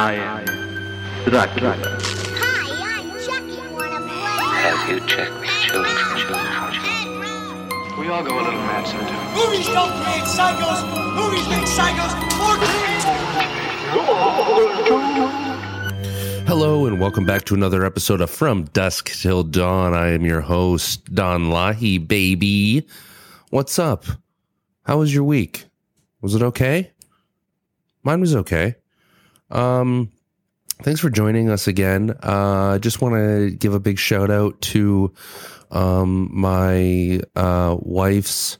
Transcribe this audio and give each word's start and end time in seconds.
I 0.00 0.14
am 0.14 0.46
Dracula. 1.26 1.76
Hi, 1.76 2.64
I'm 2.96 3.10
Chucky. 3.20 3.60
Wanna 3.68 4.00
play? 4.08 4.64
Have 4.64 4.88
you 4.88 5.00
checked 5.06 5.44
children, 5.60 5.92
children, 6.16 6.48
We 7.98 8.08
all 8.08 8.22
go 8.24 8.32
a 8.32 8.40
little 8.40 8.62
mad 8.64 8.86
sometimes. 8.88 9.36
Movies 9.36 9.66
don't 9.66 9.92
create 10.00 10.24
psychos. 10.24 10.80
Movies 11.14 11.46
make 11.50 11.68
psychos 11.68 12.16
more 12.40 12.56
creative. 12.56 13.20
Hello 16.48 16.86
and 16.86 16.98
welcome 16.98 17.26
back 17.26 17.44
to 17.44 17.54
another 17.54 17.84
episode 17.84 18.22
of 18.22 18.30
From 18.30 18.64
Dusk 18.72 19.10
Till 19.10 19.42
Dawn. 19.42 19.92
I 19.92 20.12
am 20.12 20.24
your 20.24 20.40
host, 20.40 21.14
Don 21.14 21.50
Lahey, 21.50 21.98
baby. 21.98 22.86
What's 23.50 23.78
up? 23.78 24.06
How 24.84 24.96
was 24.96 25.12
your 25.12 25.24
week? 25.24 25.66
Was 26.22 26.34
it 26.34 26.40
okay? 26.40 26.90
Mine 28.02 28.22
was 28.22 28.34
okay. 28.34 28.76
Um, 29.50 30.10
thanks 30.82 31.00
for 31.00 31.10
joining 31.10 31.50
us 31.50 31.66
again. 31.66 32.10
Uh, 32.22 32.74
I 32.74 32.78
just 32.78 33.00
want 33.00 33.14
to 33.14 33.50
give 33.50 33.74
a 33.74 33.80
big 33.80 33.98
shout 33.98 34.30
out 34.30 34.60
to 34.62 35.12
um, 35.70 36.28
my 36.32 37.20
uh, 37.36 37.76
wife's 37.80 38.58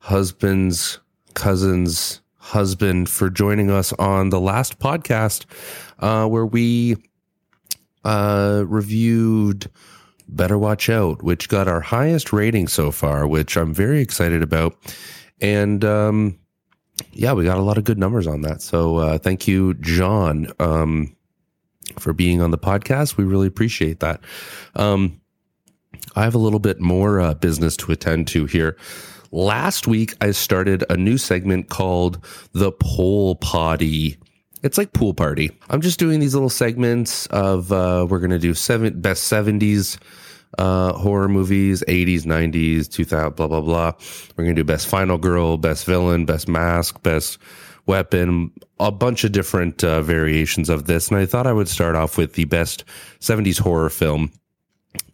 husband's 0.00 0.98
cousin's 1.34 2.20
husband 2.36 3.08
for 3.08 3.30
joining 3.30 3.70
us 3.70 3.92
on 3.94 4.30
the 4.30 4.40
last 4.40 4.78
podcast 4.78 5.46
uh, 6.00 6.26
where 6.26 6.46
we 6.46 6.96
uh, 8.04 8.64
reviewed 8.66 9.70
Better 10.28 10.58
Watch 10.58 10.88
Out, 10.90 11.22
which 11.22 11.48
got 11.48 11.68
our 11.68 11.80
highest 11.80 12.32
rating 12.32 12.68
so 12.68 12.90
far, 12.90 13.26
which 13.26 13.56
I'm 13.56 13.72
very 13.72 14.00
excited 14.00 14.42
about. 14.42 14.76
And 15.40 15.84
um, 15.84 16.38
yeah, 17.12 17.32
we 17.32 17.44
got 17.44 17.58
a 17.58 17.62
lot 17.62 17.78
of 17.78 17.84
good 17.84 17.98
numbers 17.98 18.26
on 18.26 18.42
that. 18.42 18.62
So 18.62 18.96
uh, 18.96 19.18
thank 19.18 19.48
you, 19.48 19.74
John, 19.74 20.52
um, 20.60 21.14
for 21.98 22.12
being 22.12 22.40
on 22.40 22.50
the 22.50 22.58
podcast. 22.58 23.16
We 23.16 23.24
really 23.24 23.46
appreciate 23.46 24.00
that. 24.00 24.20
Um, 24.74 25.20
I 26.16 26.22
have 26.22 26.34
a 26.34 26.38
little 26.38 26.58
bit 26.58 26.80
more 26.80 27.20
uh, 27.20 27.34
business 27.34 27.76
to 27.78 27.92
attend 27.92 28.28
to 28.28 28.46
here. 28.46 28.76
Last 29.30 29.88
week, 29.88 30.14
I 30.20 30.30
started 30.30 30.84
a 30.88 30.96
new 30.96 31.18
segment 31.18 31.68
called 31.68 32.24
the 32.52 32.70
Poll 32.70 33.36
Potty. 33.36 34.16
It's 34.62 34.78
like 34.78 34.92
pool 34.92 35.12
party. 35.12 35.50
I'm 35.68 35.80
just 35.80 35.98
doing 35.98 36.20
these 36.20 36.34
little 36.34 36.48
segments 36.48 37.26
of 37.26 37.70
uh, 37.72 38.06
we're 38.08 38.20
gonna 38.20 38.38
do 38.38 38.54
seven 38.54 39.00
best 39.00 39.30
70s 39.30 39.98
uh, 40.58 40.92
horror 40.94 41.28
movies, 41.28 41.82
80s, 41.88 42.22
90s, 42.22 42.90
2000, 42.90 43.36
blah 43.36 43.46
blah 43.46 43.60
blah. 43.60 43.92
We're 44.36 44.44
gonna 44.44 44.54
do 44.54 44.64
best 44.64 44.86
final 44.86 45.18
girl, 45.18 45.56
best 45.56 45.84
villain, 45.84 46.24
best 46.24 46.48
mask, 46.48 47.02
best 47.02 47.38
weapon, 47.86 48.50
a 48.80 48.90
bunch 48.90 49.24
of 49.24 49.32
different 49.32 49.84
uh, 49.84 50.02
variations 50.02 50.68
of 50.68 50.86
this. 50.86 51.08
And 51.08 51.18
I 51.18 51.26
thought 51.26 51.46
I 51.46 51.52
would 51.52 51.68
start 51.68 51.96
off 51.96 52.16
with 52.16 52.34
the 52.34 52.44
best 52.44 52.84
70s 53.20 53.60
horror 53.60 53.90
film. 53.90 54.32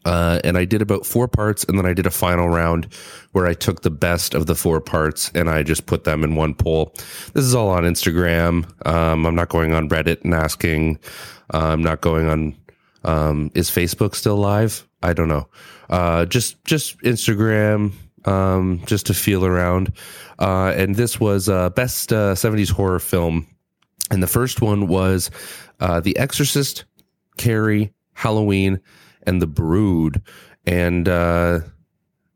Uh, 0.05 0.41
and 0.44 0.56
I 0.56 0.64
did 0.64 0.80
about 0.80 1.05
four 1.05 1.28
parts, 1.28 1.64
and 1.64 1.78
then 1.78 1.84
I 1.84 1.92
did 1.92 2.06
a 2.06 2.11
final 2.11 2.48
round 2.48 2.88
where 3.33 3.46
I 3.46 3.52
took 3.55 3.83
the 3.83 3.91
best 3.91 4.34
of 4.34 4.46
the 4.46 4.55
four 4.55 4.80
parts 4.80 5.30
and 5.34 5.50
I 5.50 5.62
just 5.62 5.86
put 5.86 6.05
them 6.05 6.24
in 6.24 6.36
one 6.36 6.55
poll. 6.55 6.94
This 7.34 7.44
is 7.44 7.55
all 7.55 7.68
on 7.68 7.84
Instagram. 7.84 8.64
Um, 8.86 9.27
I'm 9.27 9.34
not 9.34 9.50
going 9.50 9.74
on 9.74 9.88
Reddit 9.88 10.22
and 10.24 10.34
asking. 10.34 10.98
Uh, 11.52 11.68
I'm 11.68 11.83
not 11.83 12.00
going 12.00 12.28
on. 12.28 12.56
Um, 13.05 13.51
is 13.55 13.70
Facebook 13.70 14.15
still 14.15 14.37
live? 14.37 14.87
I 15.03 15.12
don't 15.12 15.29
know. 15.29 15.48
Uh, 15.89 16.27
just 16.27 16.62
just 16.65 16.98
Instagram, 16.98 17.92
um, 18.27 18.83
just 18.87 19.07
to 19.07 19.15
feel 19.15 19.45
around. 19.45 19.92
Uh, 20.39 20.73
and 20.77 20.95
this 20.95 21.19
was 21.19 21.48
uh, 21.48 21.70
best 21.70 22.12
uh, 22.12 22.34
70s 22.34 22.70
horror 22.70 22.98
film, 22.98 23.47
and 24.11 24.23
the 24.23 24.27
first 24.27 24.61
one 24.61 24.89
was 24.89 25.31
uh, 25.81 26.01
The 26.01 26.17
Exorcist, 26.19 26.84
Carrie, 27.37 27.92
Halloween, 28.12 28.81
and 29.25 29.41
The 29.41 29.47
Brood. 29.47 30.23
And 30.67 31.09
uh, 31.09 31.61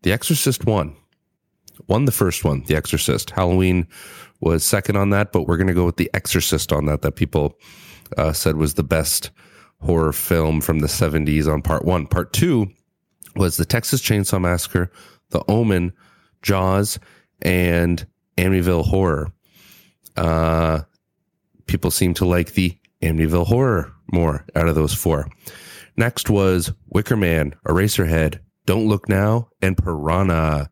The 0.03 0.13
Exorcist 0.13 0.65
won. 0.65 0.97
Won 1.89 2.05
the 2.05 2.13
first 2.13 2.45
one, 2.45 2.63
The 2.65 2.77
Exorcist. 2.77 3.31
Halloween 3.31 3.87
was 4.41 4.65
second 4.65 4.97
on 4.97 5.11
that, 5.11 5.33
but 5.33 5.43
we're 5.43 5.57
going 5.57 5.67
to 5.67 5.75
go 5.75 5.85
with 5.85 5.97
The 5.97 6.11
Exorcist 6.15 6.73
on 6.73 6.87
that, 6.87 7.03
that 7.03 7.13
people 7.13 7.59
uh, 8.17 8.33
said 8.33 8.57
was 8.57 8.75
the 8.75 8.83
best 8.83 9.31
horror 9.85 10.13
film 10.13 10.61
from 10.61 10.81
the 10.81 10.87
70s 10.87 11.53
on 11.53 11.63
part 11.63 11.85
one. 11.85 12.07
Part 12.07 12.33
two 12.33 12.69
was 13.37 13.57
The 13.57 13.65
Texas 13.65 14.01
Chainsaw 14.01 14.41
Massacre, 14.41 14.91
The 15.31 15.43
Omen, 15.49 15.93
Jaws, 16.43 16.99
and 17.43 18.07
Amityville 18.37 18.85
Horror. 18.85 19.33
Uh, 20.17 20.83
people 21.67 21.91
seem 21.91 22.15
to 22.15 22.25
like 22.25 22.53
the 22.53 22.77
Amityville 23.03 23.47
Horror 23.47 23.93
more 24.13 24.45
out 24.55 24.69
of 24.69 24.75
those 24.75 24.95
four. 24.95 25.29
Next 25.97 26.31
was 26.31 26.73
Wicker 26.89 27.17
Man, 27.17 27.55
Eraserhead, 27.67 28.41
Don't 28.67 28.89
Look 28.89 29.09
Now, 29.09 29.49
and 29.63 29.77
Piranha. 29.77 30.71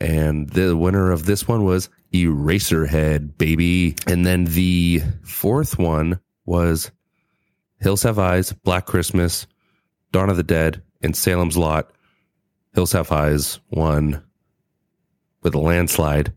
And 0.00 0.48
the 0.50 0.76
winner 0.76 1.10
of 1.12 1.26
this 1.26 1.46
one 1.46 1.64
was 1.64 1.88
Eraserhead, 2.12 3.38
baby. 3.38 3.94
And 4.06 4.26
then 4.26 4.44
the 4.44 5.02
fourth 5.22 5.78
one 5.78 6.20
was 6.44 6.90
Hills 7.82 8.04
Have 8.04 8.18
Eyes, 8.18 8.52
Black 8.52 8.86
Christmas, 8.86 9.46
Dawn 10.12 10.30
of 10.30 10.36
the 10.36 10.44
Dead, 10.44 10.82
and 11.02 11.16
Salem's 11.16 11.56
Lot. 11.56 11.92
Hills 12.74 12.92
Have 12.92 13.10
Eyes 13.10 13.58
won 13.70 14.22
with 15.42 15.54
a 15.54 15.58
landslide 15.58 16.32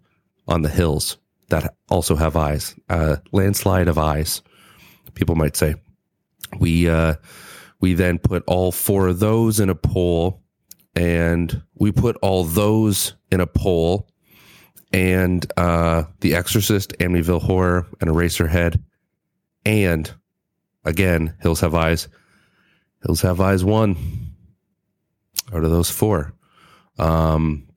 on 0.48 0.64
the 0.64 0.70
hills 0.70 1.18
that 1.50 1.76
also 1.90 2.16
have 2.16 2.36
eyes. 2.36 2.76
Uh, 2.90 3.18
landslide 3.32 3.88
of 3.88 4.00
eyes, 4.00 4.42
people 5.14 5.36
might 5.36 5.56
say. 5.56 5.76
We 6.60 6.90
uh, 6.90 7.16
we 7.80 7.94
then 7.94 8.18
put 8.18 8.44
all 8.48 8.72
four 8.72 9.08
of 9.08 9.20
those 9.20 9.60
in 9.60 9.70
a 9.70 9.76
poll, 9.76 10.42
and 10.96 11.62
we 11.76 11.92
put 11.92 12.18
all 12.18 12.44
those 12.44 13.14
in 13.32 13.40
a 13.40 13.48
poll, 13.48 14.08
and 14.92 15.46
uh, 15.58 16.04
The 16.22 16.34
Exorcist, 16.36 16.94
Amityville 17.00 17.42
Horror, 17.42 17.88
and 18.02 18.10
Eraserhead, 18.10 18.82
and 19.64 20.12
again, 20.86 21.36
Hills 21.42 21.62
Have 21.62 21.76
Eyes. 21.76 22.08
Hills 23.06 23.22
Have 23.22 23.42
Eyes 23.42 23.64
one 23.64 23.98
out 25.54 25.64
of 25.64 25.72
those 25.72 25.90
four. 25.90 26.34
Um, 26.98 27.68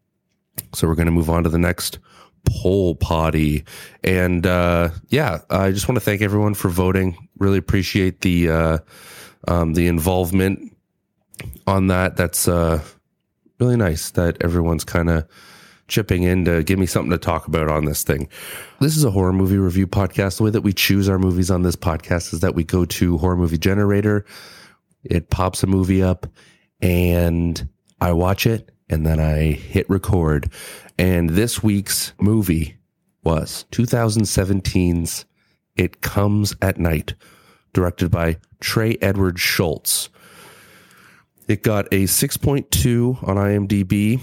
so 0.75 0.87
we're 0.87 0.95
going 0.95 1.07
to 1.07 1.13
move 1.13 1.31
on 1.31 1.45
to 1.45 1.49
the 1.49 1.59
next 1.59 1.99
poll 2.45 2.95
potty. 2.95 3.65
And 4.05 4.47
uh, 4.47 4.91
yeah, 5.09 5.41
I 5.51 5.71
just 5.71 5.89
want 5.89 5.97
to 5.97 6.05
thank 6.05 6.23
everyone 6.23 6.55
for 6.55 6.69
voting. 6.69 7.29
Really 7.39 7.59
appreciate 7.59 8.21
the 8.21 8.51
uh, 8.51 8.79
um, 9.47 9.75
the 9.75 9.87
involvement 9.87 10.77
on 11.67 11.89
that. 11.89 12.17
That's 12.17 12.49
uh, 12.49 12.83
really 13.61 13.77
nice 13.77 14.11
that 14.13 14.43
everyone's 14.43 14.85
kind 14.85 15.11
of 15.11 15.29
chipping 15.89 16.23
in 16.23 16.45
to 16.45 16.63
give 16.63 16.79
me 16.79 16.87
something 16.87 17.11
to 17.11 17.19
talk 17.19 17.47
about 17.49 17.69
on 17.69 17.87
this 17.87 18.03
thing. 18.03 18.29
This 18.81 18.97
is 18.97 19.05
a 19.05 19.11
horror 19.11 19.33
movie 19.33 19.59
review 19.59 19.87
podcast. 19.87 20.37
The 20.37 20.45
way 20.45 20.51
that 20.51 20.61
we 20.61 20.73
choose 20.73 21.09
our 21.09 21.19
movies 21.19 21.51
on 21.51 21.63
this 21.63 21.77
podcast 21.77 22.33
is 22.33 22.41
that 22.41 22.55
we 22.55 22.63
go 22.63 22.85
to 22.85 23.19
Horror 23.19 23.37
Movie 23.37 23.59
Generator. 23.59 24.25
It 25.03 25.31
pops 25.31 25.63
a 25.63 25.67
movie 25.67 26.03
up 26.03 26.27
and 26.81 27.69
I 28.01 28.13
watch 28.13 28.47
it 28.47 28.71
and 28.89 29.07
then 29.07 29.19
I 29.19 29.53
hit 29.53 29.89
record. 29.89 30.53
And 30.99 31.31
this 31.31 31.63
week's 31.63 32.13
movie 32.21 32.77
was 33.25 33.65
2017's 33.73 35.25
It 35.77 36.01
Comes 36.03 36.55
at 36.63 36.79
Night, 36.79 37.15
directed 37.73 38.11
by 38.11 38.39
Trey 38.61 38.97
Edward 39.01 39.37
Shults. 39.37 40.09
It 41.47 41.63
got 41.63 41.87
a 41.87 42.05
6.2 42.05 43.27
on 43.27 43.37
IMDb 43.37 44.21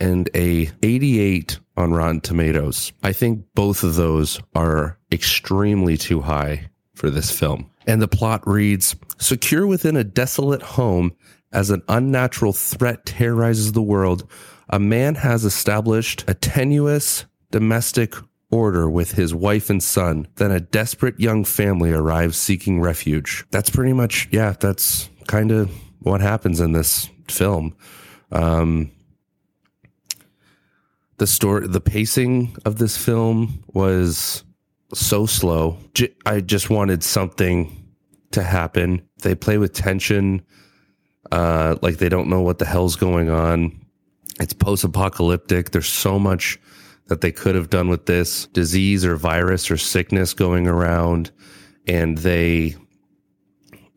and 0.00 0.28
a 0.34 0.70
88 0.82 1.58
on 1.76 1.92
Rotten 1.92 2.20
Tomatoes. 2.20 2.92
I 3.02 3.12
think 3.12 3.44
both 3.54 3.82
of 3.82 3.94
those 3.94 4.40
are 4.54 4.98
extremely 5.10 5.96
too 5.96 6.20
high 6.20 6.70
for 6.94 7.10
this 7.10 7.30
film. 7.30 7.70
And 7.86 8.00
the 8.00 8.08
plot 8.08 8.46
reads 8.46 8.96
Secure 9.18 9.66
within 9.66 9.96
a 9.96 10.04
desolate 10.04 10.62
home 10.62 11.14
as 11.54 11.70
an 11.70 11.82
unnatural 11.88 12.52
threat 12.52 13.06
terrorizes 13.06 13.72
the 13.72 13.82
world, 13.82 14.28
a 14.68 14.78
man 14.78 15.14
has 15.14 15.44
established 15.44 16.24
a 16.26 16.34
tenuous 16.34 17.24
domestic 17.50 18.14
order 18.50 18.90
with 18.90 19.12
his 19.12 19.34
wife 19.34 19.70
and 19.70 19.82
son. 19.82 20.26
Then 20.34 20.50
a 20.50 20.60
desperate 20.60 21.18
young 21.18 21.44
family 21.44 21.92
arrives 21.92 22.36
seeking 22.36 22.80
refuge. 22.80 23.44
That's 23.50 23.70
pretty 23.70 23.92
much, 23.92 24.28
yeah, 24.32 24.54
that's 24.58 25.08
kind 25.28 25.52
of 25.52 25.70
what 26.00 26.20
happens 26.20 26.60
in 26.60 26.72
this 26.72 27.08
film. 27.28 27.76
Um, 28.32 28.90
the 31.18 31.26
story, 31.26 31.66
the 31.68 31.80
pacing 31.80 32.56
of 32.64 32.78
this 32.78 32.96
film 32.96 33.64
was 33.72 34.44
so 34.94 35.26
slow. 35.26 35.78
J- 35.94 36.14
I 36.26 36.40
just 36.40 36.70
wanted 36.70 37.02
something 37.04 37.84
to 38.32 38.42
happen. 38.42 39.02
They 39.22 39.34
play 39.34 39.58
with 39.58 39.72
tension, 39.72 40.42
uh, 41.32 41.76
like 41.82 41.98
they 41.98 42.08
don't 42.08 42.28
know 42.28 42.40
what 42.42 42.58
the 42.58 42.64
hell's 42.66 42.96
going 42.96 43.30
on. 43.30 43.80
It's 44.40 44.52
post 44.52 44.84
apocalyptic. 44.84 45.70
There's 45.70 45.88
so 45.88 46.18
much 46.18 46.58
that 47.06 47.20
they 47.20 47.32
could 47.32 47.54
have 47.54 47.70
done 47.70 47.88
with 47.88 48.06
this 48.06 48.46
disease 48.48 49.04
or 49.04 49.16
virus 49.16 49.70
or 49.70 49.76
sickness 49.76 50.34
going 50.34 50.66
around. 50.66 51.30
and 51.86 52.18
they 52.18 52.74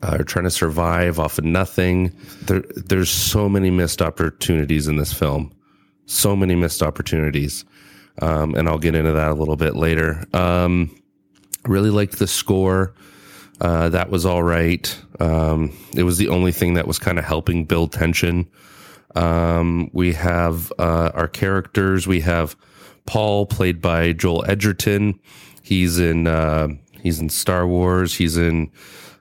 are 0.03 0.23
trying 0.23 0.45
to 0.45 0.51
survive 0.51 1.19
off 1.19 1.37
of 1.37 1.45
nothing. 1.45 2.15
There, 2.43 2.63
there's 2.75 3.09
so 3.09 3.49
many 3.49 3.71
missed 3.71 4.01
opportunities 4.01 4.87
in 4.87 4.97
this 4.97 5.13
film, 5.13 5.53
so 6.07 6.35
many 6.35 6.55
missed 6.55 6.81
opportunities, 6.81 7.63
um, 8.21 8.55
and 8.55 8.67
I'll 8.67 8.79
get 8.79 8.95
into 8.95 9.11
that 9.11 9.29
a 9.29 9.35
little 9.35 9.55
bit 9.57 9.75
later. 9.75 10.25
Um, 10.33 10.99
really 11.65 11.91
liked 11.91 12.17
the 12.17 12.27
score. 12.27 12.93
Uh, 13.59 13.89
that 13.89 14.09
was 14.09 14.25
all 14.25 14.43
right. 14.43 14.99
Um, 15.19 15.75
it 15.95 16.03
was 16.03 16.17
the 16.17 16.29
only 16.29 16.51
thing 16.51 16.75
that 16.75 16.87
was 16.87 16.99
kind 16.99 17.19
of 17.19 17.25
helping 17.25 17.65
build 17.65 17.91
tension. 17.91 18.47
Um, 19.15 19.89
we 19.93 20.13
have 20.13 20.71
uh, 20.77 21.11
our 21.13 21.27
characters. 21.27 22.07
We 22.07 22.21
have 22.21 22.55
Paul, 23.05 23.45
played 23.45 23.81
by 23.81 24.13
Joel 24.13 24.45
Edgerton. 24.47 25.19
He's 25.63 25.97
in 25.97 26.27
uh, 26.27 26.69
he's 27.01 27.19
in 27.19 27.29
Star 27.29 27.67
Wars. 27.67 28.15
He's 28.15 28.37
in 28.37 28.71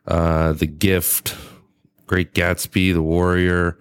uh, 0.07 0.53
The 0.53 0.67
Gift, 0.67 1.35
Great 2.07 2.35
Gatsby, 2.35 2.93
The 2.93 3.03
Warrior. 3.03 3.79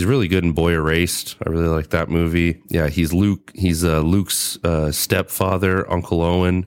He's 0.00 0.06
really 0.06 0.28
good 0.28 0.44
in 0.44 0.52
Boy 0.52 0.72
Erased. 0.72 1.36
I 1.46 1.50
really 1.50 1.68
like 1.68 1.90
that 1.90 2.08
movie. 2.08 2.62
Yeah, 2.68 2.88
he's 2.88 3.12
Luke. 3.12 3.52
He's 3.54 3.84
uh, 3.84 4.00
Luke's 4.00 4.58
uh, 4.64 4.90
stepfather, 4.92 5.92
Uncle 5.92 6.22
Owen. 6.22 6.64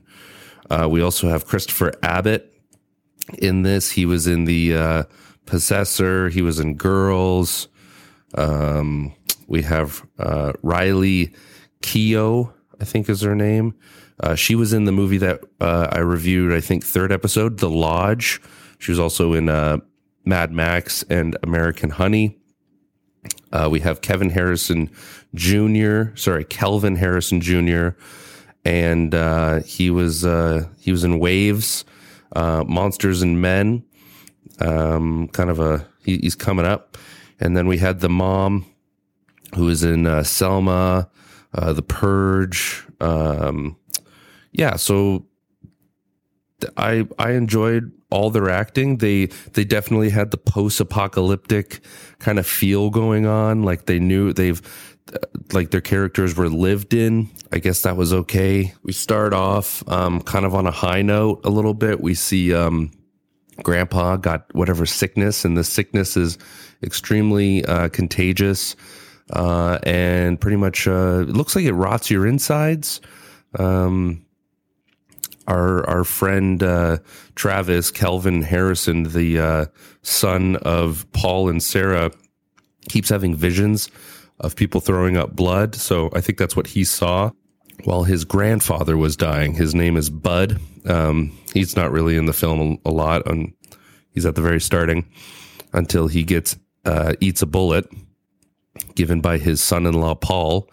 Uh, 0.70 0.86
we 0.88 1.02
also 1.02 1.28
have 1.28 1.44
Christopher 1.44 1.90
Abbott 2.00 2.54
in 3.38 3.62
this. 3.62 3.90
He 3.90 4.06
was 4.06 4.28
in 4.28 4.44
the 4.44 4.76
uh, 4.76 5.02
Possessor. 5.46 6.28
He 6.28 6.42
was 6.42 6.60
in 6.60 6.76
Girls. 6.76 7.66
Um, 8.38 9.12
we 9.48 9.62
have 9.62 10.06
uh, 10.16 10.52
Riley 10.62 11.34
Keough, 11.82 12.54
I 12.80 12.84
think 12.84 13.08
is 13.08 13.22
her 13.22 13.34
name. 13.34 13.74
Uh, 14.20 14.36
she 14.36 14.54
was 14.54 14.72
in 14.72 14.84
the 14.84 14.92
movie 14.92 15.18
that 15.18 15.40
I 15.60 15.98
reviewed, 15.98 16.52
I 16.52 16.60
think, 16.60 16.84
third 16.84 17.10
episode, 17.10 17.58
The 17.58 17.68
Lodge. 17.68 18.40
She 18.78 18.92
was 18.92 19.00
also 19.00 19.32
in 19.32 19.46
Mad 20.24 20.52
Max 20.52 21.02
and 21.10 21.36
American 21.42 21.90
Honey. 21.90 22.38
Uh, 23.54 23.68
we 23.70 23.80
have 23.80 24.00
Kevin 24.00 24.30
Harrison 24.30 24.90
Jr. 25.34 26.14
Sorry, 26.16 26.44
Kelvin 26.44 26.96
Harrison 26.96 27.40
Jr. 27.40 27.90
And 28.64 29.14
uh, 29.14 29.60
he 29.60 29.90
was 29.90 30.24
uh, 30.24 30.66
he 30.80 30.90
was 30.90 31.04
in 31.04 31.20
Waves, 31.20 31.84
Monsters 32.34 33.22
and 33.22 33.40
Men. 33.40 33.84
Um, 34.60 35.28
kind 35.28 35.50
of 35.50 35.60
a 35.60 35.86
he, 36.04 36.18
he's 36.18 36.34
coming 36.34 36.66
up. 36.66 36.98
And 37.38 37.56
then 37.56 37.68
we 37.68 37.78
had 37.78 38.00
the 38.00 38.08
mom 38.08 38.66
who 39.54 39.66
was 39.66 39.84
in 39.84 40.24
Selma, 40.24 41.08
The 41.52 41.82
Purge. 41.82 42.84
Um, 43.00 43.76
yeah, 44.52 44.76
so 44.76 45.26
I 46.76 47.06
I 47.18 47.32
enjoyed 47.32 47.92
all 48.10 48.30
their 48.30 48.48
acting. 48.48 48.98
They 48.98 49.26
they 49.52 49.64
definitely 49.64 50.10
had 50.10 50.30
the 50.30 50.38
post 50.38 50.80
apocalyptic 50.80 51.80
kind 52.18 52.38
of 52.38 52.46
feel 52.46 52.90
going 52.90 53.26
on. 53.26 53.62
Like 53.62 53.86
they 53.86 53.98
knew 53.98 54.32
they've 54.32 54.62
like 55.52 55.70
their 55.70 55.80
characters 55.80 56.36
were 56.36 56.48
lived 56.48 56.94
in. 56.94 57.28
I 57.52 57.58
guess 57.58 57.82
that 57.82 57.96
was 57.96 58.12
okay. 58.12 58.72
We 58.82 58.92
start 58.92 59.32
off 59.34 59.86
um, 59.88 60.20
kind 60.22 60.44
of 60.44 60.54
on 60.54 60.66
a 60.66 60.70
high 60.70 61.02
note 61.02 61.40
a 61.44 61.50
little 61.50 61.74
bit. 61.74 62.00
We 62.00 62.14
see 62.14 62.54
um, 62.54 62.90
Grandpa 63.62 64.16
got 64.16 64.52
whatever 64.54 64.86
sickness, 64.86 65.44
and 65.44 65.56
the 65.56 65.64
sickness 65.64 66.16
is 66.16 66.38
extremely 66.82 67.64
uh, 67.64 67.88
contagious, 67.90 68.76
uh, 69.30 69.78
and 69.84 70.40
pretty 70.40 70.56
much 70.56 70.88
uh, 70.88 71.24
it 71.28 71.36
looks 71.36 71.54
like 71.54 71.64
it 71.64 71.72
rots 71.72 72.10
your 72.10 72.26
insides. 72.26 73.00
Um, 73.58 74.24
our 75.46 75.88
our 75.88 76.04
friend 76.04 76.62
uh, 76.62 76.98
Travis 77.34 77.90
Kelvin 77.90 78.42
Harrison, 78.42 79.04
the 79.04 79.38
uh, 79.38 79.66
son 80.02 80.56
of 80.56 81.06
Paul 81.12 81.48
and 81.48 81.62
Sarah, 81.62 82.10
keeps 82.88 83.08
having 83.08 83.34
visions 83.34 83.90
of 84.40 84.56
people 84.56 84.80
throwing 84.80 85.16
up 85.16 85.34
blood. 85.34 85.74
So 85.74 86.10
I 86.14 86.20
think 86.20 86.38
that's 86.38 86.56
what 86.56 86.68
he 86.68 86.84
saw 86.84 87.30
while 87.84 88.04
his 88.04 88.24
grandfather 88.24 88.96
was 88.96 89.16
dying. 89.16 89.54
His 89.54 89.74
name 89.74 89.96
is 89.96 90.10
Bud. 90.10 90.60
Um, 90.86 91.36
he's 91.52 91.76
not 91.76 91.92
really 91.92 92.16
in 92.16 92.26
the 92.26 92.32
film 92.32 92.78
a, 92.84 92.90
lot. 92.90 93.26
and 93.26 93.52
he's 94.10 94.26
at 94.26 94.34
the 94.34 94.42
very 94.42 94.60
starting 94.60 95.10
until 95.72 96.08
he 96.08 96.22
gets 96.24 96.56
uh, 96.84 97.14
eats 97.20 97.42
a 97.42 97.46
bullet 97.46 97.86
given 98.94 99.20
by 99.20 99.38
his 99.38 99.62
son-in-law 99.62 100.16
Paul 100.16 100.68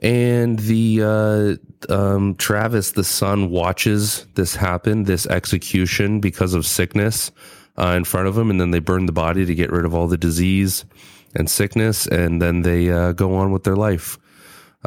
and 0.00 0.58
the 0.58 1.00
uh, 1.02 1.71
um, 1.90 2.34
Travis, 2.36 2.92
the 2.92 3.04
son, 3.04 3.50
watches 3.50 4.26
this 4.34 4.54
happen, 4.54 5.04
this 5.04 5.26
execution 5.26 6.20
because 6.20 6.54
of 6.54 6.66
sickness 6.66 7.30
uh, 7.78 7.94
in 7.96 8.04
front 8.04 8.28
of 8.28 8.36
him, 8.36 8.50
and 8.50 8.60
then 8.60 8.70
they 8.70 8.78
burn 8.78 9.06
the 9.06 9.12
body 9.12 9.44
to 9.46 9.54
get 9.54 9.70
rid 9.70 9.84
of 9.84 9.94
all 9.94 10.08
the 10.08 10.18
disease 10.18 10.84
and 11.34 11.48
sickness, 11.50 12.06
and 12.06 12.40
then 12.40 12.62
they 12.62 12.90
uh, 12.90 13.12
go 13.12 13.34
on 13.36 13.52
with 13.52 13.64
their 13.64 13.76
life. 13.76 14.18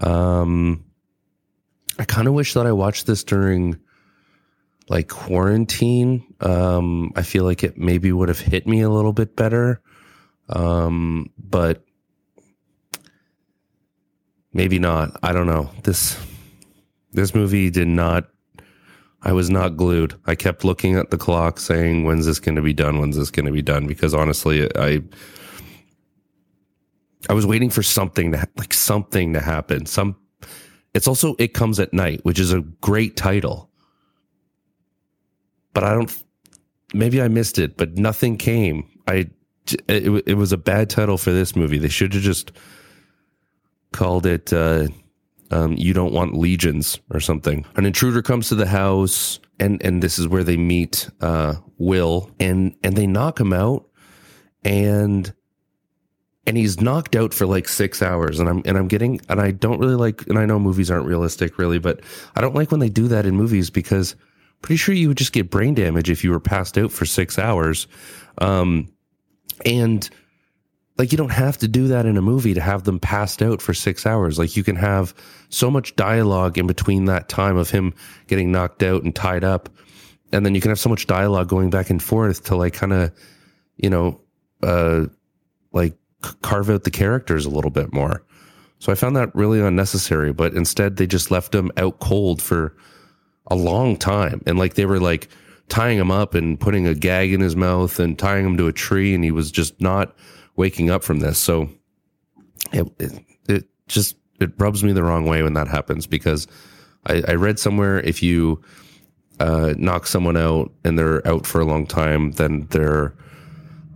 Um, 0.02 0.86
I 1.98 2.06
kind 2.06 2.28
of 2.28 2.34
wish 2.34 2.54
that 2.54 2.66
I 2.66 2.72
watched 2.72 3.08
this 3.08 3.24
during 3.24 3.80
like 4.90 5.08
quarantine. 5.08 6.24
Um, 6.42 7.12
I 7.16 7.24
feel 7.24 7.44
like 7.44 7.64
it 7.64 7.78
maybe 7.78 8.12
would 8.12 8.30
have 8.30 8.40
hit 8.40 8.68
me 8.68 8.82
a 8.82 8.90
little 8.90 9.14
bit 9.14 9.36
better. 9.36 9.82
Um, 10.50 11.32
but 11.38 11.84
maybe 14.54 14.80
not. 14.80 15.18
I 15.24 15.34
don't 15.34 15.48
know. 15.48 15.72
This 15.84 16.18
this 17.16 17.34
movie 17.34 17.70
did 17.70 17.88
not 17.88 18.30
I 19.26 19.34
was 19.34 19.50
not 19.50 19.76
glued. 19.76 20.14
I 20.28 20.36
kept 20.36 20.64
looking 20.64 20.96
at 20.98 21.10
the 21.10 21.18
clock 21.18 21.60
saying 21.60 22.04
when's 22.04 22.28
this 22.28 22.40
going 22.40 22.56
to 22.58 22.62
be 22.62 22.74
done? 22.74 23.00
When's 23.00 23.18
this 23.18 23.32
going 23.32 23.48
to 23.48 23.52
be 23.52 23.64
done? 23.64 23.88
Because 23.88 24.14
honestly, 24.14 24.70
I 24.78 25.02
I 27.28 27.34
was 27.34 27.46
waiting 27.46 27.72
for 27.72 27.82
something 27.82 28.32
to 28.34 28.48
like 28.56 28.74
something 28.74 29.34
to 29.34 29.40
happen. 29.40 29.88
Some 29.88 30.16
it's 30.94 31.08
also 31.08 31.36
it 31.40 31.56
comes 31.56 31.80
at 31.80 31.92
night, 31.92 32.24
which 32.24 32.40
is 32.40 32.54
a 32.54 32.62
great 32.62 33.18
title. 33.18 33.72
But 35.74 35.84
I 35.84 35.94
don't 35.94 36.24
maybe 36.94 37.20
I 37.20 37.28
missed 37.28 37.58
it, 37.58 37.78
but 37.78 37.98
nothing 37.98 38.38
came. 38.38 38.88
I 39.08 39.30
it, 39.88 40.28
it 40.28 40.36
was 40.36 40.52
a 40.52 40.58
bad 40.58 40.92
title 40.92 41.18
for 41.18 41.32
this 41.32 41.56
movie. 41.56 41.80
They 41.80 41.90
should 41.90 42.14
have 42.14 42.22
just 42.22 42.52
called 43.92 44.28
it 44.28 44.54
uh, 44.54 44.88
um, 45.52 45.74
"You 45.74 45.94
Don't 45.94 46.14
Want 46.14 46.38
Legions" 46.38 47.00
or 47.12 47.20
something. 47.20 47.66
An 47.76 47.86
intruder 47.86 48.22
comes 48.22 48.50
to 48.50 48.56
the 48.56 48.68
house, 48.68 49.40
and 49.60 49.82
and 49.84 50.02
this 50.02 50.20
is 50.20 50.28
where 50.28 50.44
they 50.44 50.58
meet 50.58 51.10
uh, 51.22 51.56
Will, 51.78 52.30
and 52.40 52.76
and 52.84 52.96
they 52.96 53.08
knock 53.08 53.40
him 53.40 53.54
out, 53.54 53.88
and 54.64 55.34
and 56.48 56.58
he's 56.58 56.80
knocked 56.80 57.16
out 57.16 57.34
for 57.34 57.46
like 57.46 57.68
six 57.68 58.02
hours, 58.02 58.40
and 58.40 58.48
I'm 58.48 58.62
and 58.66 58.78
I'm 58.78 58.88
getting 58.88 59.20
and 59.30 59.42
I 59.42 59.52
don't 59.52 59.80
really 59.80 59.96
like, 59.96 60.28
and 60.28 60.38
I 60.38 60.46
know 60.46 60.60
movies 60.60 60.92
aren't 60.92 61.08
realistic 61.08 61.58
really, 61.58 61.80
but 61.80 62.02
I 62.36 62.42
don't 62.42 62.56
like 62.56 62.72
when 62.72 62.80
they 62.80 62.90
do 62.90 63.08
that 63.08 63.26
in 63.26 63.36
movies 63.36 63.70
because 63.70 64.16
pretty 64.62 64.78
sure 64.78 64.96
you 64.96 65.08
would 65.08 65.18
just 65.18 65.34
get 65.34 65.50
brain 65.50 65.74
damage 65.74 66.10
if 66.10 66.24
you 66.24 66.32
were 66.32 66.40
passed 66.40 66.78
out 66.78 66.92
for 66.92 67.06
six 67.06 67.40
hours, 67.40 67.88
um, 68.40 68.92
and 69.66 70.10
like 70.98 71.12
you 71.12 71.18
don't 71.18 71.32
have 71.32 71.58
to 71.58 71.68
do 71.68 71.90
that 71.90 72.06
in 72.06 72.18
a 72.18 72.22
movie 72.22 72.54
to 72.54 72.62
have 72.62 72.84
them 72.84 73.00
passed 73.00 73.42
out 73.42 73.62
for 73.62 73.74
six 73.74 74.06
hours. 74.06 74.40
Like 74.40 74.56
you 74.56 74.64
can 74.64 74.78
have 74.78 75.14
so 75.50 75.70
much 75.70 75.96
dialogue 75.96 76.58
in 76.58 76.68
between 76.68 77.06
that 77.06 77.28
time 77.28 77.58
of 77.58 77.70
him 77.70 77.94
getting 78.28 78.52
knocked 78.52 78.82
out 78.82 79.04
and 79.04 79.14
tied 79.14 79.44
up. 79.44 79.70
And 80.32 80.46
then 80.46 80.56
you 80.56 80.62
can 80.62 80.70
have 80.70 80.80
so 80.80 80.90
much 80.90 81.08
dialogue 81.08 81.50
going 81.50 81.70
back 81.70 81.90
and 81.90 82.02
forth 82.02 82.46
to 82.46 82.56
like 82.56 82.74
kind 82.74 82.94
of, 82.94 83.12
you 83.76 83.90
know, 83.90 84.22
uh, 84.64 85.06
like 85.74 85.98
carve 86.42 86.70
out 86.70 86.84
the 86.84 86.92
characters 86.92 87.46
a 87.46 87.50
little 87.50 87.72
bit 87.72 87.94
more. 87.94 88.24
So 88.80 88.92
I 88.92 88.96
found 88.96 89.16
that 89.18 89.36
really 89.36 89.62
unnecessary, 89.62 90.32
but 90.32 90.54
instead 90.54 90.96
they 90.96 91.08
just 91.08 91.30
left 91.30 91.54
him 91.54 91.72
out 91.78 92.00
cold 92.00 92.42
for 92.42 92.76
a 93.48 93.56
long 93.56 93.98
time. 93.98 94.42
And 94.48 94.58
like 94.58 94.76
they 94.76 94.86
were 94.86 95.00
like 95.00 95.28
tying 95.68 95.98
him 95.98 96.12
up 96.12 96.36
and 96.36 96.60
putting 96.60 96.88
a 96.88 96.94
gag 96.94 97.34
in 97.34 97.42
his 97.42 97.56
mouth 97.56 98.00
and 98.00 98.18
tying 98.18 98.46
him 98.46 98.58
to 98.58 98.68
a 98.68 98.74
tree. 98.74 99.14
And 99.14 99.24
he 99.24 99.32
was 99.32 99.52
just 99.52 99.80
not, 99.82 100.16
waking 100.56 100.90
up 100.90 101.04
from 101.04 101.20
this. 101.20 101.38
So 101.38 101.70
it, 102.72 102.88
it, 103.00 103.12
it 103.48 103.64
just, 103.88 104.16
it 104.40 104.52
rubs 104.58 104.84
me 104.84 104.94
the 104.94 105.04
wrong 105.04 105.26
way 105.26 105.44
when 105.44 105.54
that 105.54 105.68
happens 105.68 106.08
because 106.08 106.48
I, 107.06 107.24
I 107.28 107.34
read 107.36 107.60
somewhere 107.60 108.00
if 108.00 108.24
you 108.24 108.62
uh, 109.40 109.74
knock 109.78 110.08
someone 110.08 110.38
out 110.38 110.72
and 110.84 110.98
they're 110.98 111.26
out 111.28 111.46
for 111.46 111.62
a 111.62 111.66
long 111.66 111.86
time, 111.86 112.32
then 112.32 112.68
their 112.72 113.14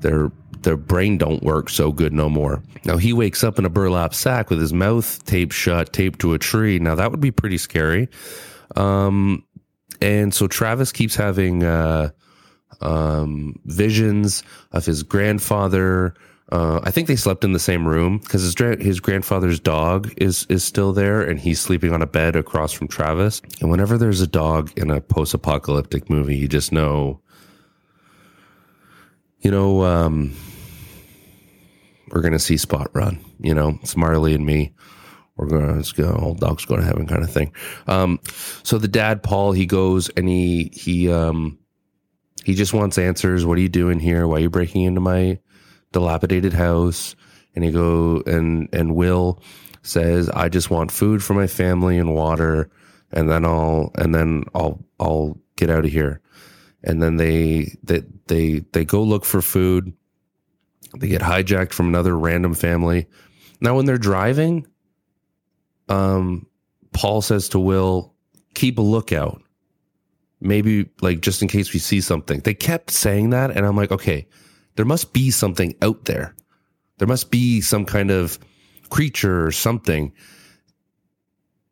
their 0.02 0.32
their 0.62 0.78
brain 0.78 1.18
don't 1.18 1.44
work 1.44 1.70
so 1.70 1.92
good 1.92 2.14
no 2.14 2.30
more. 2.30 2.62
Now 2.86 2.98
he 2.98 3.14
wakes 3.14 3.44
up 3.44 3.60
in 3.60 3.66
a 3.66 3.70
burlap 3.70 4.14
sack 4.14 4.50
with 4.50 4.60
his 4.60 4.74
mouth 4.74 5.24
taped 5.26 5.54
shut, 5.54 5.94
taped 5.94 6.20
to 6.20 6.34
a 6.34 6.40
tree. 6.40 6.80
Now 6.80 6.96
that 6.96 7.12
would 7.12 7.22
be 7.22 7.32
pretty 7.32 7.58
scary. 7.58 8.10
Um, 8.76 9.46
and 10.02 10.34
so 10.34 10.48
Travis 10.48 10.92
keeps 10.92 11.16
having 11.16 11.64
uh, 11.64 12.10
um, 12.82 13.56
visions 13.66 14.44
of 14.72 14.86
his 14.86 15.04
grandfather 15.04 16.14
Uh, 16.52 16.80
I 16.84 16.90
think 16.90 17.08
they 17.08 17.16
slept 17.16 17.44
in 17.44 17.54
the 17.54 17.60
same 17.60 17.88
room 17.88 18.18
because 18.18 18.42
his 18.42 18.56
his 18.80 19.00
grandfather's 19.00 19.60
dog 19.60 20.12
is 20.18 20.48
is 20.50 20.64
still 20.64 20.94
there, 20.94 21.22
and 21.22 21.40
he's 21.40 21.62
sleeping 21.62 21.94
on 21.94 22.02
a 22.02 22.08
bed 22.08 22.36
across 22.36 22.72
from 22.72 22.88
Travis. 22.88 23.42
And 23.62 23.70
whenever 23.70 23.98
there's 23.98 24.22
a 24.22 24.28
dog 24.28 24.72
in 24.76 24.90
a 24.90 25.00
post 25.00 25.36
apocalyptic 25.36 26.10
movie, 26.10 26.36
you 26.36 26.48
just 26.48 26.72
know, 26.72 27.22
you 29.42 29.52
know, 29.52 29.84
um, 29.84 30.36
we're 32.12 32.22
gonna 32.22 32.40
see 32.40 32.58
Spot 32.58 32.90
run. 32.94 33.20
You 33.40 33.54
know, 33.54 33.78
it's 33.84 33.96
Marley 33.96 34.34
and 34.34 34.46
me. 34.46 34.74
We're 35.38 35.50
gonna 35.50 35.76
let's 35.76 35.92
go. 35.92 36.18
Old 36.20 36.40
dogs 36.40 36.66
going 36.66 36.82
to 36.82 36.88
heaven, 36.88 37.06
kind 37.06 37.24
of 37.24 37.32
thing. 37.32 37.54
Um, 37.88 38.20
so 38.64 38.80
the 38.80 38.88
dad 38.88 39.22
Paul, 39.22 39.52
he 39.52 39.68
goes 39.68 40.10
and 40.10 40.28
he 40.28 40.72
he 40.74 41.12
um 41.12 41.60
he 42.44 42.56
just 42.56 42.74
wants 42.74 42.98
answers. 42.98 43.46
What 43.46 43.60
are 43.60 43.62
you 43.62 43.70
doing 43.70 44.00
here? 44.00 44.28
Why 44.28 44.38
are 44.38 44.40
you 44.40 44.50
breaking 44.50 44.82
into 44.82 45.00
my 45.00 45.38
dilapidated 45.92 46.54
house? 46.54 47.16
And 47.56 47.64
he 47.64 47.72
go 47.72 48.22
and 48.26 48.70
and 48.74 48.96
Will 48.96 49.42
says, 49.82 50.30
I 50.30 50.50
just 50.50 50.70
want 50.70 50.92
food 50.92 51.24
for 51.24 51.34
my 51.34 51.48
family 51.48 51.98
and 51.98 52.14
water, 52.14 52.70
and 53.12 53.30
then 53.30 53.46
I'll 53.46 53.92
and 53.96 54.14
then 54.14 54.44
I'll 54.54 54.84
I'll 55.00 55.38
get 55.56 55.70
out 55.70 55.86
of 55.86 55.92
here. 55.92 56.22
And 56.84 57.02
then 57.02 57.18
they 57.18 57.76
they 57.84 58.04
they 58.28 58.60
they 58.72 58.86
go 58.86 59.04
look 59.04 59.26
for 59.26 59.42
food. 59.42 59.94
They 60.98 61.08
get 61.08 61.22
hijacked 61.22 61.74
from 61.74 61.88
another 61.88 62.18
random 62.18 62.54
family. 62.54 63.08
Now 63.62 63.76
when 63.76 63.86
they're 63.86 63.98
driving, 63.98 64.66
um, 65.88 66.48
Paul 66.94 67.22
says 67.22 67.50
to 67.50 67.60
Will, 67.60 68.14
keep 68.54 68.78
a 68.78 68.82
lookout. 68.82 69.42
Maybe 70.42 70.90
like 71.02 71.20
just 71.20 71.42
in 71.42 71.50
case 71.50 71.74
we 71.74 71.80
see 71.80 72.00
something. 72.00 72.40
They 72.40 72.54
kept 72.54 72.92
saying 72.92 73.32
that, 73.32 73.52
and 73.52 73.66
I'm 73.66 73.76
like, 73.76 73.92
okay, 73.92 74.28
there 74.80 74.86
must 74.86 75.12
be 75.12 75.30
something 75.30 75.76
out 75.82 76.06
there. 76.06 76.34
There 77.00 77.08
must 77.10 77.32
be 77.32 77.60
some 77.60 77.84
kind 77.84 78.12
of 78.12 78.40
creature 78.90 79.46
or 79.46 79.52
something. 79.52 80.14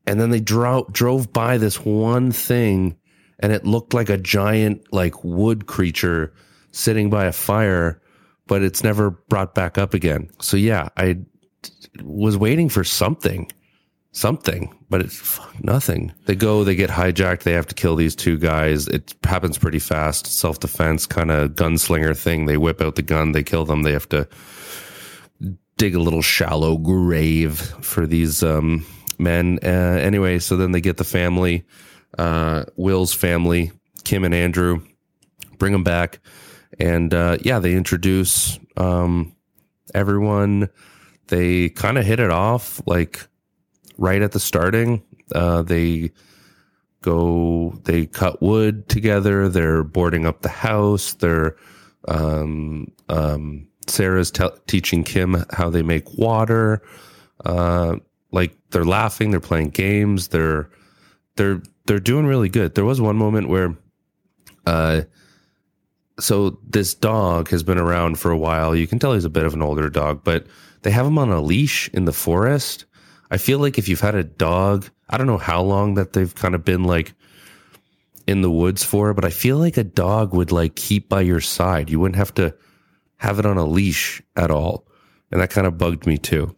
And 0.06 0.20
then 0.20 0.30
they 0.30 0.42
dro- 0.42 0.90
drove 0.92 1.32
by 1.32 1.58
this 1.58 1.86
one 1.86 2.34
thing, 2.34 2.98
and 3.40 3.54
it 3.54 3.64
looked 3.64 3.94
like 3.94 4.10
a 4.10 4.18
giant, 4.18 4.92
like 4.92 5.24
wood 5.24 5.68
creature 5.68 6.34
sitting 6.72 7.10
by 7.10 7.24
a 7.24 7.32
fire, 7.32 8.02
but 8.46 8.62
it's 8.62 8.84
never 8.84 9.12
brought 9.12 9.56
back 9.56 9.78
up 9.78 9.94
again. 9.94 10.30
So 10.42 10.58
yeah, 10.58 10.90
I 10.98 11.20
was 12.04 12.36
waiting 12.36 12.68
for 12.68 12.84
something 12.84 13.50
something, 14.18 14.74
but 14.90 15.02
it's 15.02 15.40
nothing. 15.62 16.12
They 16.26 16.36
go, 16.36 16.64
they 16.64 16.76
get 16.76 16.90
hijacked, 16.90 17.44
they 17.44 17.54
have 17.54 17.68
to 17.68 17.76
kill 17.76 17.96
these 17.96 18.16
two 18.16 18.38
guys. 18.38 18.88
It 18.88 19.14
happens 19.24 19.58
pretty 19.58 19.80
fast. 19.80 20.26
Self 20.26 20.60
defense 20.60 21.06
kind 21.06 21.32
of 21.32 21.52
gunslinger 21.52 22.18
thing. 22.18 22.46
They 22.46 22.58
whip 22.58 22.82
out 22.82 22.96
the 22.96 23.04
gun, 23.04 23.32
they 23.32 23.44
kill 23.44 23.66
them. 23.66 23.84
They 23.84 23.94
have 23.94 24.10
to 24.10 24.28
dig 25.78 25.94
a 25.94 26.00
little 26.00 26.24
shallow 26.24 26.78
grave 26.78 27.60
for 27.60 28.08
these 28.08 28.42
um, 28.42 28.86
men. 29.20 29.60
Uh, 29.64 29.68
anyway, 30.02 30.40
so 30.40 30.58
then 30.58 30.72
they 30.72 30.82
get 30.82 30.98
the 30.98 31.04
family, 31.04 31.64
uh, 32.18 32.66
Will's 32.76 33.14
family, 33.14 33.72
Kim 34.04 34.24
and 34.24 34.34
Andrew, 34.34 34.82
bring 35.60 35.74
them 35.74 35.84
back. 35.84 36.20
And 36.80 37.14
uh, 37.14 37.38
yeah, 37.42 37.60
they 37.60 37.74
introduce 37.74 38.60
um, 38.76 39.36
everyone. 39.94 40.70
They 41.28 41.70
kind 41.70 41.98
of 41.98 42.06
hit 42.06 42.20
it 42.20 42.32
off 42.32 42.82
like 42.88 43.28
right 43.98 44.22
at 44.22 44.32
the 44.32 44.40
starting. 44.40 45.04
Uh, 45.34 45.62
they 45.62 46.12
go, 47.02 47.74
they 47.84 48.06
cut 48.06 48.42
wood 48.42 48.88
together. 48.90 49.50
They're 49.50 49.84
boarding 49.84 50.26
up 50.26 50.42
the 50.42 50.50
house. 50.50 51.14
They're, 51.14 51.56
um, 52.08 52.92
um, 53.10 53.68
Sarah's 53.88 54.32
te- 54.32 54.50
teaching 54.68 55.04
Kim 55.04 55.46
how 55.52 55.70
they 55.70 55.82
make 55.82 56.14
water. 56.18 56.82
Uh, 57.46 57.98
like 58.32 58.58
they're 58.72 58.86
laughing, 58.86 59.32
they're 59.32 59.40
playing 59.40 59.70
games, 59.70 60.30
they're, 60.30 60.70
they're, 61.36 61.62
they're 61.86 62.00
doing 62.00 62.26
really 62.26 62.50
good. 62.50 62.76
There 62.76 62.84
was 62.84 63.00
one 63.00 63.16
moment 63.16 63.48
where, 63.48 63.78
uh, 64.66 65.04
so 66.20 66.60
this 66.68 66.94
dog 66.94 67.50
has 67.50 67.64
been 67.64 67.78
around 67.78 68.20
for 68.20 68.32
a 68.32 68.38
while. 68.38 68.76
You 68.76 68.88
can 68.88 69.00
tell 69.00 69.14
he's 69.14 69.24
a 69.24 69.30
bit 69.30 69.46
of 69.46 69.54
an 69.54 69.62
older 69.62 69.90
dog, 69.90 70.24
but 70.24 70.46
they 70.82 70.92
have 70.92 71.06
him 71.06 71.18
on 71.18 71.30
a 71.30 71.42
leash 71.42 71.90
in 71.94 72.06
the 72.06 72.12
forest 72.12 72.86
I 73.30 73.38
feel 73.38 73.60
like 73.60 73.78
if 73.78 73.90
you've 73.90 74.02
had 74.02 74.16
a 74.16 74.24
dog, 74.24 74.90
I 75.10 75.18
don't 75.18 75.28
know 75.28 75.38
how 75.38 75.62
long 75.62 75.96
that 75.96 76.14
they've 76.14 76.34
kind 76.34 76.56
of 76.56 76.64
been 76.64 76.84
like 76.84 77.14
in 78.26 78.42
the 78.42 78.52
woods 78.52 78.84
for, 78.84 79.14
but 79.14 79.26
I 79.26 79.30
feel 79.30 79.58
like 79.58 79.78
a 79.78 79.84
dog 79.84 80.34
would 80.34 80.52
like 80.52 80.76
keep 80.76 81.10
by 81.10 81.22
your 81.22 81.42
side. 81.42 81.90
You 81.90 82.00
wouldn't 82.00 82.18
have 82.18 82.34
to 82.36 82.56
have 83.18 83.40
it 83.40 83.46
on 83.46 83.58
a 83.58 83.66
leash 83.66 84.22
at 84.36 84.52
all. 84.52 84.86
And 85.32 85.42
that 85.42 85.50
kind 85.50 85.68
of 85.68 85.78
bugged 85.78 86.06
me 86.06 86.18
too. 86.18 86.56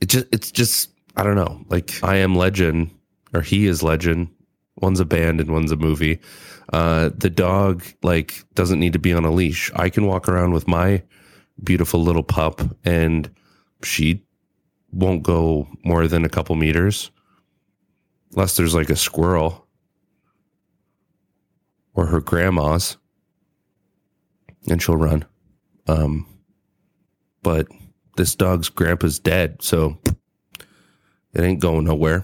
It 0.00 0.08
just, 0.08 0.26
it's 0.32 0.50
just, 0.50 0.90
I 1.16 1.22
don't 1.22 1.36
know. 1.36 1.64
Like 1.68 2.02
I 2.02 2.16
am 2.16 2.34
legend 2.34 2.90
or 3.32 3.40
he 3.40 3.66
is 3.66 3.82
legend. 3.82 4.28
One's 4.76 5.00
a 5.00 5.04
band 5.04 5.40
and 5.40 5.50
one's 5.50 5.72
a 5.72 5.76
movie. 5.76 6.20
Uh, 6.72 7.10
the 7.16 7.30
dog 7.30 7.84
like 8.02 8.44
doesn't 8.54 8.80
need 8.80 8.94
to 8.94 8.98
be 8.98 9.12
on 9.12 9.24
a 9.24 9.30
leash. 9.30 9.70
I 9.76 9.90
can 9.90 10.06
walk 10.06 10.28
around 10.28 10.52
with 10.52 10.66
my 10.66 11.02
beautiful 11.62 12.02
little 12.02 12.22
pup 12.22 12.60
and 12.84 13.30
she 13.82 14.24
won't 14.94 15.22
go 15.22 15.68
more 15.84 16.06
than 16.06 16.24
a 16.24 16.28
couple 16.28 16.54
meters 16.54 17.10
unless 18.32 18.56
there's 18.56 18.74
like 18.74 18.90
a 18.90 18.96
squirrel 18.96 19.66
or 21.94 22.06
her 22.06 22.20
grandma's 22.20 22.96
and 24.68 24.82
she'll 24.82 24.96
run. 24.96 25.24
Um 25.86 26.26
but 27.42 27.66
this 28.16 28.34
dog's 28.34 28.68
grandpa's 28.68 29.18
dead 29.18 29.60
so 29.60 29.98
it 31.34 31.42
ain't 31.42 31.60
going 31.60 31.84
nowhere 31.84 32.22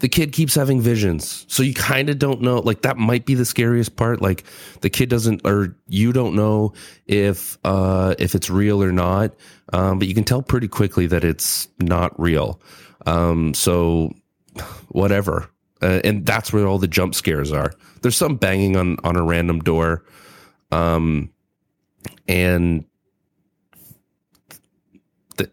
the 0.00 0.08
kid 0.08 0.32
keeps 0.32 0.54
having 0.54 0.80
visions. 0.80 1.44
So 1.48 1.62
you 1.62 1.74
kind 1.74 2.08
of 2.08 2.18
don't 2.18 2.42
know 2.42 2.58
like 2.58 2.82
that 2.82 2.96
might 2.96 3.26
be 3.26 3.34
the 3.34 3.44
scariest 3.44 3.96
part. 3.96 4.20
Like 4.20 4.44
the 4.80 4.90
kid 4.90 5.08
doesn't 5.08 5.42
or 5.44 5.76
you 5.88 6.12
don't 6.12 6.34
know 6.34 6.72
if 7.06 7.58
uh 7.64 8.14
if 8.18 8.34
it's 8.34 8.50
real 8.50 8.82
or 8.82 8.92
not 8.92 9.34
um 9.72 9.98
but 9.98 10.08
you 10.08 10.14
can 10.14 10.24
tell 10.24 10.42
pretty 10.42 10.68
quickly 10.68 11.06
that 11.06 11.24
it's 11.24 11.68
not 11.78 12.18
real. 12.18 12.60
Um 13.06 13.54
so 13.54 14.12
whatever. 14.88 15.48
Uh, 15.80 16.00
and 16.04 16.24
that's 16.24 16.52
where 16.52 16.66
all 16.66 16.78
the 16.78 16.86
jump 16.86 17.14
scares 17.14 17.50
are. 17.50 17.72
There's 18.02 18.16
some 18.16 18.36
banging 18.36 18.76
on 18.76 18.98
on 19.04 19.16
a 19.16 19.22
random 19.22 19.60
door. 19.60 20.04
Um 20.70 21.30
and 22.28 22.84
the, 25.36 25.50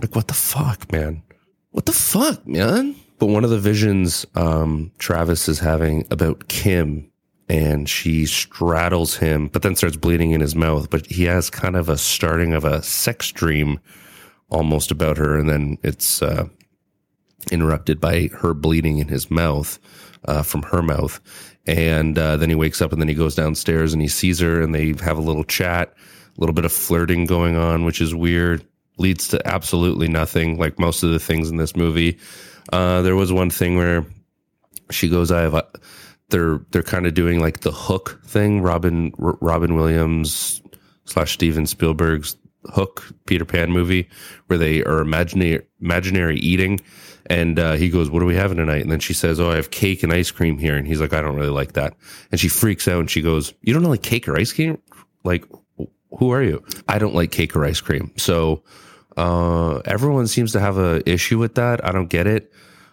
like 0.00 0.14
what 0.14 0.28
the 0.28 0.34
fuck 0.34 0.90
man? 0.92 1.22
What 1.70 1.86
the 1.86 1.92
fuck 1.92 2.46
man 2.46 2.96
but 3.22 3.28
one 3.28 3.44
of 3.44 3.50
the 3.50 3.58
visions 3.60 4.26
um, 4.34 4.90
Travis 4.98 5.48
is 5.48 5.60
having 5.60 6.04
about 6.10 6.48
Kim, 6.48 7.08
and 7.48 7.88
she 7.88 8.26
straddles 8.26 9.14
him, 9.14 9.46
but 9.46 9.62
then 9.62 9.76
starts 9.76 9.96
bleeding 9.96 10.32
in 10.32 10.40
his 10.40 10.56
mouth. 10.56 10.90
But 10.90 11.06
he 11.06 11.22
has 11.26 11.48
kind 11.48 11.76
of 11.76 11.88
a 11.88 11.96
starting 11.96 12.52
of 12.52 12.64
a 12.64 12.82
sex 12.82 13.30
dream 13.30 13.78
almost 14.50 14.90
about 14.90 15.18
her, 15.18 15.38
and 15.38 15.48
then 15.48 15.78
it's 15.84 16.20
uh, 16.20 16.48
interrupted 17.52 18.00
by 18.00 18.28
her 18.38 18.54
bleeding 18.54 18.98
in 18.98 19.06
his 19.06 19.30
mouth 19.30 19.78
uh, 20.24 20.42
from 20.42 20.64
her 20.64 20.82
mouth. 20.82 21.20
And 21.64 22.18
uh, 22.18 22.38
then 22.38 22.48
he 22.48 22.56
wakes 22.56 22.82
up, 22.82 22.90
and 22.90 23.00
then 23.00 23.08
he 23.08 23.14
goes 23.14 23.36
downstairs 23.36 23.92
and 23.92 24.02
he 24.02 24.08
sees 24.08 24.40
her, 24.40 24.60
and 24.60 24.74
they 24.74 24.94
have 25.00 25.16
a 25.16 25.22
little 25.22 25.44
chat, 25.44 25.94
a 26.36 26.40
little 26.40 26.54
bit 26.54 26.64
of 26.64 26.72
flirting 26.72 27.26
going 27.26 27.54
on, 27.54 27.84
which 27.84 28.00
is 28.00 28.16
weird. 28.16 28.66
Leads 28.98 29.28
to 29.28 29.46
absolutely 29.48 30.08
nothing, 30.08 30.58
like 30.58 30.78
most 30.78 31.02
of 31.02 31.10
the 31.10 31.18
things 31.18 31.50
in 31.50 31.56
this 31.56 31.74
movie. 31.74 32.18
Uh, 32.72 33.02
there 33.02 33.16
was 33.16 33.32
one 33.32 33.50
thing 33.50 33.76
where 33.76 34.04
she 34.90 35.08
goes, 35.08 35.30
"I 35.30 35.42
have." 35.42 35.54
A, 35.54 35.66
they're 36.28 36.60
they're 36.70 36.82
kind 36.82 37.06
of 37.06 37.14
doing 37.14 37.38
like 37.40 37.60
the 37.60 37.70
Hook 37.70 38.20
thing, 38.24 38.62
Robin 38.62 39.12
R- 39.22 39.38
Robin 39.40 39.74
Williams 39.76 40.60
slash 41.04 41.32
Steven 41.32 41.66
Spielberg's 41.66 42.36
Hook 42.66 43.04
Peter 43.26 43.44
Pan 43.44 43.70
movie, 43.70 44.08
where 44.46 44.58
they 44.58 44.82
are 44.84 45.00
imaginary 45.00 45.64
imaginary 45.80 46.36
eating. 46.38 46.80
And 47.26 47.58
uh, 47.58 47.74
he 47.74 47.88
goes, 47.88 48.10
"What 48.10 48.22
are 48.22 48.26
we 48.26 48.34
having 48.34 48.56
tonight?" 48.56 48.82
And 48.82 48.90
then 48.90 49.00
she 49.00 49.14
says, 49.14 49.38
"Oh, 49.38 49.50
I 49.50 49.56
have 49.56 49.70
cake 49.70 50.02
and 50.02 50.12
ice 50.12 50.30
cream 50.30 50.58
here." 50.58 50.76
And 50.76 50.86
he's 50.86 51.00
like, 51.00 51.12
"I 51.12 51.20
don't 51.22 51.36
really 51.36 51.50
like 51.50 51.74
that." 51.74 51.94
And 52.32 52.40
she 52.40 52.48
freaks 52.48 52.88
out 52.88 53.00
and 53.00 53.10
she 53.10 53.22
goes, 53.22 53.54
"You 53.62 53.72
don't 53.72 53.82
like 53.84 54.02
cake 54.02 54.28
or 54.28 54.36
ice 54.36 54.52
cream? 54.52 54.78
Like, 55.24 55.44
who 56.18 56.30
are 56.30 56.42
you? 56.42 56.62
I 56.88 56.98
don't 56.98 57.14
like 57.14 57.30
cake 57.30 57.56
or 57.56 57.64
ice 57.64 57.80
cream." 57.80 58.12
So 58.16 58.62
uh, 59.16 59.78
everyone 59.84 60.26
seems 60.26 60.52
to 60.52 60.60
have 60.60 60.78
a 60.78 61.08
issue 61.08 61.38
with 61.38 61.54
that. 61.56 61.84
I 61.84 61.92
don't 61.92 62.08
get 62.08 62.26
it. 62.26 62.52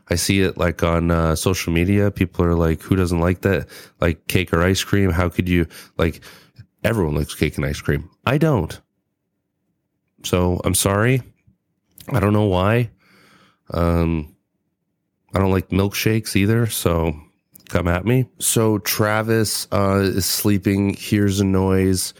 I 0.10 0.16
see 0.16 0.42
it 0.42 0.58
like 0.58 0.82
on 0.82 1.12
uh, 1.12 1.36
social 1.36 1.72
media. 1.72 2.12
People 2.12 2.46
are 2.46 2.56
like, 2.56 2.82
"Who 2.82 2.96
doesn't 2.96 3.20
like 3.20 3.42
that? 3.42 3.68
Like 4.02 4.28
cake 4.28 4.54
or 4.54 4.64
ice 4.64 4.84
cream? 4.84 5.12
How 5.12 5.30
could 5.30 5.48
you 5.48 5.68
like?" 5.98 6.22
Everyone 6.84 7.16
likes 7.16 7.36
cake 7.36 7.58
and 7.58 7.66
ice 7.66 7.82
cream. 7.82 8.10
I 8.26 8.38
don't. 8.38 8.80
So 10.24 10.62
I'm 10.64 10.76
sorry. 10.76 11.22
I 12.10 12.20
don't 12.20 12.34
know 12.34 12.46
why. 12.46 12.90
Um, 13.72 14.36
I 15.34 15.40
don't 15.40 15.52
like 15.52 15.70
milkshakes 15.70 16.36
either. 16.36 16.68
So 16.68 17.14
come 17.70 17.88
at 17.88 18.06
me. 18.06 18.26
So 18.40 18.80
Travis 18.80 19.68
uh, 19.72 20.00
is 20.02 20.26
sleeping, 20.26 20.94
hears 20.94 21.40
a 21.40 21.46
noise, 21.46 22.14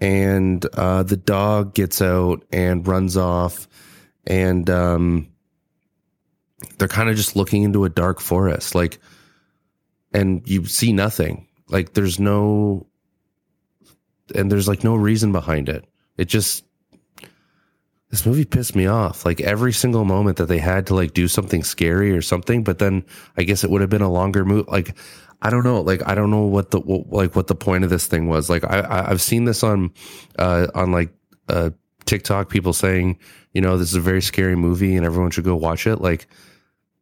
and 0.00 0.64
uh, 0.74 1.02
the 1.02 1.16
dog 1.16 1.74
gets 1.74 2.00
out 2.00 2.44
and 2.52 2.86
runs 2.86 3.16
off, 3.16 3.68
and 4.26 4.68
um, 4.70 5.28
they're 6.78 6.88
kind 6.88 7.10
of 7.10 7.16
just 7.16 7.36
looking 7.36 7.62
into 7.62 7.84
a 7.84 7.90
dark 7.90 8.20
forest, 8.20 8.74
like, 8.74 8.98
and 10.12 10.42
you 10.48 10.64
see 10.66 10.92
nothing. 10.92 11.46
Like, 11.68 11.92
there's 11.92 12.18
no, 12.18 12.86
and 14.34 14.50
there's 14.50 14.68
like 14.68 14.82
no 14.82 14.94
reason 14.96 15.32
behind 15.32 15.68
it. 15.68 15.84
It 16.16 16.26
just 16.26 16.64
this 18.10 18.26
movie 18.26 18.44
pissed 18.44 18.74
me 18.74 18.86
off. 18.86 19.24
Like 19.24 19.40
every 19.40 19.72
single 19.72 20.04
moment 20.04 20.36
that 20.38 20.46
they 20.46 20.58
had 20.58 20.86
to 20.88 20.94
like 20.94 21.14
do 21.14 21.28
something 21.28 21.62
scary 21.62 22.10
or 22.10 22.22
something, 22.22 22.64
but 22.64 22.78
then 22.78 23.04
I 23.36 23.44
guess 23.44 23.64
it 23.64 23.70
would 23.70 23.80
have 23.80 23.90
been 23.90 24.02
a 24.02 24.10
longer 24.10 24.44
movie. 24.44 24.68
Like 24.68 24.96
I 25.42 25.50
don't 25.50 25.64
know. 25.64 25.80
Like 25.80 26.06
I 26.06 26.14
don't 26.14 26.30
know 26.30 26.42
what 26.42 26.70
the 26.70 26.80
what, 26.80 27.10
like 27.10 27.36
what 27.36 27.46
the 27.46 27.54
point 27.54 27.84
of 27.84 27.90
this 27.90 28.06
thing 28.06 28.28
was. 28.28 28.50
Like 28.50 28.64
I, 28.64 29.06
I've 29.08 29.22
seen 29.22 29.44
this 29.44 29.62
on 29.62 29.92
uh 30.38 30.66
on 30.74 30.92
like 30.92 31.10
uh 31.48 31.70
TikTok 32.04 32.48
people 32.48 32.72
saying 32.72 33.18
you 33.52 33.60
know 33.60 33.78
this 33.78 33.88
is 33.88 33.94
a 33.94 34.00
very 34.00 34.22
scary 34.22 34.56
movie 34.56 34.96
and 34.96 35.06
everyone 35.06 35.30
should 35.30 35.44
go 35.44 35.56
watch 35.56 35.86
it. 35.86 36.00
Like 36.00 36.26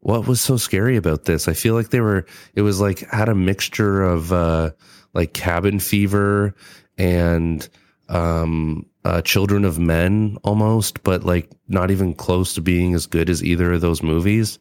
what 0.00 0.26
was 0.26 0.40
so 0.40 0.57
scary 0.57 0.97
about 0.97 1.25
this? 1.25 1.49
I 1.49 1.52
feel 1.54 1.75
like 1.75 1.90
they 1.90 2.00
were. 2.00 2.26
It 2.54 2.62
was 2.62 2.80
like 2.80 3.00
had 3.00 3.28
a 3.28 3.35
mixture 3.35 4.02
of 4.02 4.33
uh 4.33 4.71
like 5.14 5.33
cabin 5.33 5.80
fever 5.80 6.54
and 6.97 7.68
um 8.09 8.87
uh, 9.04 9.23
Children 9.23 9.64
of 9.64 9.78
Men 9.78 10.37
almost, 10.45 11.02
but 11.02 11.25
like 11.25 11.50
not 11.66 11.90
even 11.90 12.12
close 12.12 12.54
to 12.54 12.61
being 12.61 12.95
as 12.95 13.07
good 13.07 13.30
as 13.30 13.42
either 13.42 13.73
of 13.73 13.80
those 13.80 14.02
movies. 14.02 14.59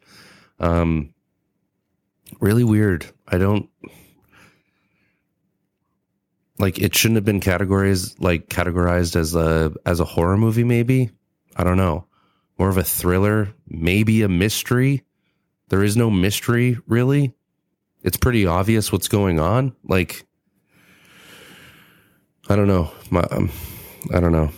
Um, 0.60 1.14
really 2.40 2.64
weird. 2.64 3.06
I 3.28 3.38
don't 3.38 3.70
like 6.60 6.80
it 6.80 6.96
shouldn't 6.96 7.18
have 7.18 7.26
been 7.26 7.40
categorized 7.40 8.16
like 8.20 8.50
categorized 8.50 9.16
as 9.16 9.36
a 9.36 9.74
as 9.86 10.00
a 10.00 10.06
horror 10.06 10.38
movie 10.38 10.64
maybe. 10.64 11.12
I 11.56 11.64
don't 11.64 11.78
know. 11.78 12.06
More 12.58 12.70
of 12.70 12.78
a 12.78 12.84
thriller, 12.84 13.54
maybe 13.68 14.24
a 14.24 14.30
mystery. 14.30 15.04
There 15.70 15.84
is 15.84 15.96
no 15.96 16.10
mystery 16.10 16.78
really. 16.88 17.34
It's 18.04 18.18
pretty 18.18 18.46
obvious 18.46 18.92
what's 18.92 19.08
going 19.08 19.40
on. 19.40 19.76
Like 19.84 20.26
I 22.50 22.56
don't 22.56 22.68
know. 22.68 22.92
My 23.10 23.22
um, 23.32 23.52
I 24.14 24.20
don't 24.20 24.32
know. 24.32 24.52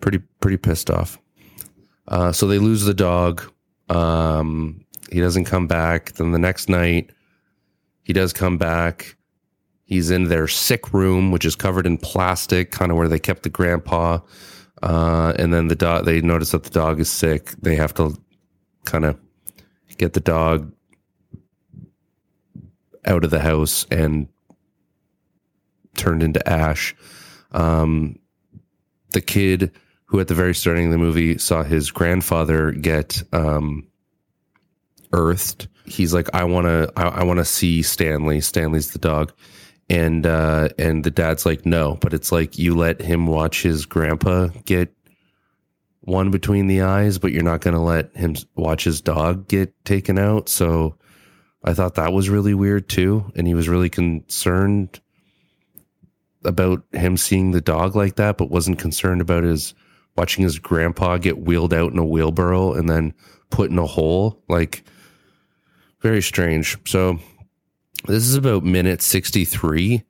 Pretty 0.00 0.18
pretty 0.40 0.56
pissed 0.56 0.90
off. 0.90 1.18
Uh, 2.06 2.32
so 2.32 2.46
they 2.46 2.58
lose 2.58 2.84
the 2.84 2.94
dog. 2.94 3.42
Um, 3.88 4.83
he 5.14 5.20
doesn't 5.20 5.44
come 5.44 5.68
back. 5.68 6.12
Then 6.14 6.32
the 6.32 6.40
next 6.40 6.68
night, 6.68 7.10
he 8.02 8.12
does 8.12 8.32
come 8.32 8.58
back. 8.58 9.16
He's 9.84 10.10
in 10.10 10.24
their 10.24 10.48
sick 10.48 10.92
room, 10.92 11.30
which 11.30 11.44
is 11.44 11.54
covered 11.54 11.86
in 11.86 11.98
plastic, 11.98 12.72
kind 12.72 12.90
of 12.90 12.98
where 12.98 13.06
they 13.06 13.20
kept 13.20 13.44
the 13.44 13.48
grandpa. 13.48 14.18
Uh, 14.82 15.32
and 15.38 15.54
then 15.54 15.68
the 15.68 15.76
dog, 15.76 16.04
they 16.04 16.20
notice 16.20 16.50
that 16.50 16.64
the 16.64 16.70
dog 16.70 16.98
is 16.98 17.08
sick. 17.08 17.52
They 17.62 17.76
have 17.76 17.94
to 17.94 18.20
kind 18.86 19.04
of 19.04 19.16
get 19.96 20.14
the 20.14 20.20
dog 20.20 20.72
out 23.04 23.22
of 23.22 23.30
the 23.30 23.38
house 23.38 23.86
and 23.92 24.26
turned 25.96 26.24
into 26.24 26.46
ash. 26.48 26.96
Um, 27.52 28.18
the 29.10 29.20
kid 29.20 29.70
who 30.06 30.18
at 30.18 30.26
the 30.26 30.34
very 30.34 30.56
starting 30.56 30.86
of 30.86 30.90
the 30.90 30.98
movie 30.98 31.38
saw 31.38 31.62
his 31.62 31.92
grandfather 31.92 32.72
get 32.72 33.22
um, 33.32 33.86
earthed. 35.14 35.68
He's 35.86 36.12
like, 36.12 36.28
I 36.34 36.44
want 36.44 36.66
to, 36.66 36.92
I, 36.96 37.20
I 37.20 37.24
want 37.24 37.38
to 37.38 37.44
see 37.44 37.80
Stanley. 37.82 38.40
Stanley's 38.40 38.90
the 38.90 38.98
dog, 38.98 39.32
and 39.88 40.26
uh, 40.26 40.68
and 40.78 41.04
the 41.04 41.10
dad's 41.10 41.46
like, 41.46 41.64
no, 41.64 41.96
but 42.00 42.12
it's 42.12 42.32
like 42.32 42.58
you 42.58 42.74
let 42.74 43.00
him 43.00 43.26
watch 43.26 43.62
his 43.62 43.86
grandpa 43.86 44.48
get 44.64 44.94
one 46.00 46.30
between 46.30 46.66
the 46.66 46.82
eyes, 46.82 47.18
but 47.18 47.32
you're 47.32 47.42
not 47.42 47.62
going 47.62 47.74
to 47.74 47.80
let 47.80 48.14
him 48.14 48.34
watch 48.56 48.84
his 48.84 49.00
dog 49.00 49.48
get 49.48 49.72
taken 49.86 50.18
out. 50.18 50.50
So 50.50 50.98
I 51.64 51.72
thought 51.72 51.94
that 51.94 52.12
was 52.12 52.28
really 52.28 52.54
weird 52.54 52.88
too, 52.88 53.32
and 53.36 53.46
he 53.46 53.54
was 53.54 53.68
really 53.70 53.88
concerned 53.88 55.00
about 56.44 56.82
him 56.92 57.16
seeing 57.16 57.52
the 57.52 57.60
dog 57.62 57.96
like 57.96 58.16
that, 58.16 58.36
but 58.36 58.50
wasn't 58.50 58.78
concerned 58.78 59.22
about 59.22 59.44
his 59.44 59.74
watching 60.16 60.44
his 60.44 60.58
grandpa 60.58 61.16
get 61.16 61.38
wheeled 61.38 61.72
out 61.72 61.92
in 61.92 61.98
a 61.98 62.04
wheelbarrow 62.04 62.74
and 62.74 62.88
then 62.88 63.14
put 63.50 63.70
in 63.70 63.78
a 63.78 63.86
hole. 63.86 64.42
Like, 64.48 64.84
very 66.04 66.20
strange. 66.20 66.76
So, 66.86 67.18
this 68.06 68.24
is 68.24 68.34
about 68.34 68.62
minute 68.62 69.00
63. 69.00 70.04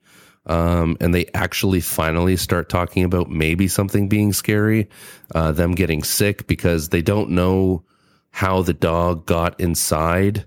Um, 0.45 0.97
and 0.99 1.15
they 1.15 1.25
actually 1.33 1.79
finally 1.79 2.35
start 2.35 2.67
talking 2.67 3.05
about 3.05 3.31
maybe 3.31 3.69
something 3.69 4.09
being 4.09 4.33
scary, 4.33 4.89
uh, 5.33 5.53
them 5.53 5.73
getting 5.73 6.03
sick 6.03 6.47
because 6.47 6.89
they 6.89 7.01
don't 7.01 7.31
know 7.31 7.83
how 8.29 8.61
the 8.61 8.73
dog 8.73 9.25
got 9.25 9.57
inside. 9.59 10.45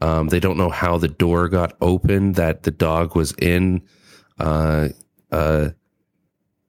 Um, 0.00 0.28
they 0.28 0.40
don't 0.40 0.56
know 0.56 0.70
how 0.70 0.96
the 0.96 1.08
door 1.08 1.48
got 1.48 1.76
open 1.82 2.32
that 2.32 2.62
the 2.62 2.70
dog 2.70 3.14
was 3.14 3.32
in. 3.32 3.82
Uh, 4.38 4.88
uh, 5.30 5.68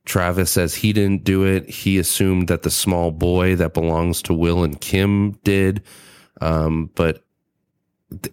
Travis 0.03 0.51
says 0.51 0.75
he 0.75 0.91
didn't 0.91 1.23
do 1.23 1.45
it. 1.45 1.69
He 1.69 1.97
assumed 1.97 2.49
that 2.49 2.63
the 2.63 2.71
small 2.71 3.11
boy 3.11 3.55
that 3.55 3.73
belongs 3.73 4.21
to 4.23 4.33
Will 4.33 4.63
and 4.63 4.79
Kim 4.79 5.31
did, 5.43 5.83
um, 6.41 6.89
but 6.95 7.23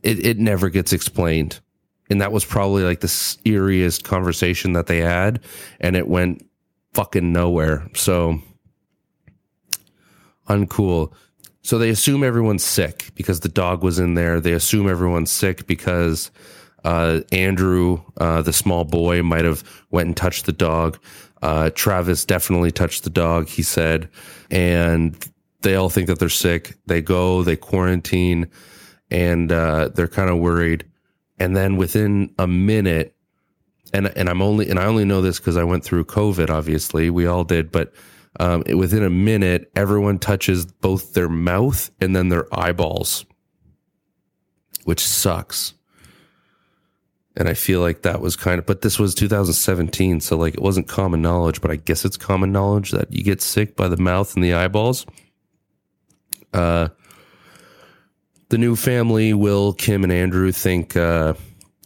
it, 0.03 0.25
it 0.25 0.39
never 0.39 0.69
gets 0.69 0.93
explained. 0.93 1.61
And 2.09 2.21
that 2.21 2.33
was 2.33 2.45
probably 2.45 2.85
like 2.85 3.01
the 3.01 3.09
eeriest 3.09 4.05
conversation 4.05 4.75
that 4.75 4.87
they 4.87 4.99
had, 4.99 5.41
and 5.81 5.97
it 5.97 6.07
went 6.09 6.47
fucking 6.95 7.33
nowhere. 7.33 7.89
So 7.95 8.41
uncool. 10.49 11.13
So 11.63 11.79
they 11.79 11.91
assume 11.91 12.23
everyone's 12.23 12.65
sick 12.65 13.11
because 13.17 13.41
the 13.41 13.49
dog 13.49 13.83
was 13.83 13.99
in 13.99 14.15
there. 14.15 14.41
They 14.41 14.53
assume 14.53 14.89
everyone's 14.89 15.33
sick 15.33 15.67
because 15.67 16.31
uh, 16.85 17.23
Andrew, 17.33 18.01
uh, 18.19 18.43
the 18.43 18.53
small 18.53 18.85
boy, 18.85 19.25
might 19.25 19.45
have 19.45 19.65
went 19.91 20.07
and 20.07 20.17
touched 20.17 20.47
the 20.47 20.53
dog. 20.53 20.99
Uh, 21.43 21.71
Travis 21.71 22.25
definitely 22.25 22.71
touched 22.71 23.03
the 23.03 23.11
dog. 23.11 23.49
He 23.49 23.63
said, 23.63 24.09
and 24.49 25.29
they 25.63 25.75
all 25.75 25.91
think 25.91 26.07
that 26.07 26.21
they're 26.21 26.29
sick. 26.29 26.77
They 26.87 27.03
go, 27.03 27.43
they 27.43 27.57
quarantine, 27.57 28.49
and 29.11 29.53
uh, 29.53 29.89
they're 29.95 30.09
kind 30.09 30.31
of 30.31 30.39
worried. 30.39 30.85
And 31.39 31.57
then 31.57 31.77
within 31.77 32.35
a 32.39 32.47
minute, 32.47 33.15
and 33.93 34.07
and 34.17 34.29
I'm 34.29 34.43
only 34.43 34.69
and 34.69 34.79
I 34.79 34.87
only 34.87 35.05
know 35.05 35.21
this 35.21 35.39
because 35.39 35.57
I 35.57 35.65
went 35.65 35.85
through 35.85 36.05
COVID. 36.07 36.51
Obviously, 36.51 37.11
we 37.11 37.27
all 37.27 37.45
did, 37.45 37.71
but 37.71 37.93
um, 38.41 38.63
within 38.75 39.03
a 39.03 39.11
minute, 39.11 39.71
everyone 39.77 40.19
touches 40.19 40.67
both 40.67 41.15
their 41.15 41.29
mouth 41.29 41.91
and 42.01 42.15
then 42.15 42.29
their 42.29 42.47
eyeballs, 42.57 43.25
which 44.85 45.01
sucks. 45.01 45.75
And 47.39 47.49
I 47.49 47.55
feel 47.55 47.81
like 47.81 48.03
that 48.03 48.21
was 48.21 48.35
kind 48.35 48.59
of, 48.59 48.65
but 48.65 48.81
this 48.81 48.99
was 48.99 49.15
2017. 49.15 50.21
So 50.21 50.37
like 50.39 50.55
it 50.55 50.63
wasn't 50.63 50.89
common 50.89 51.21
knowledge, 51.21 51.61
but 51.61 51.71
I 51.71 51.77
guess 51.77 52.05
it's 52.05 52.17
common 52.17 52.51
knowledge 52.51 52.93
that 52.93 53.13
you 53.13 53.23
get 53.23 53.43
sick 53.43 53.77
by 53.77 53.89
the 53.89 53.99
mouth 53.99 54.35
and 54.35 54.43
the 54.43 54.55
eyeballs. 54.55 55.05
Uh, 56.55 56.89
the 58.49 58.59
new 58.59 58.77
family, 58.77 59.35
Will, 59.35 59.73
Kim, 59.73 60.05
and 60.05 60.13
Andrew 60.13 60.53
think, 60.53 60.97
uh, 60.97 61.35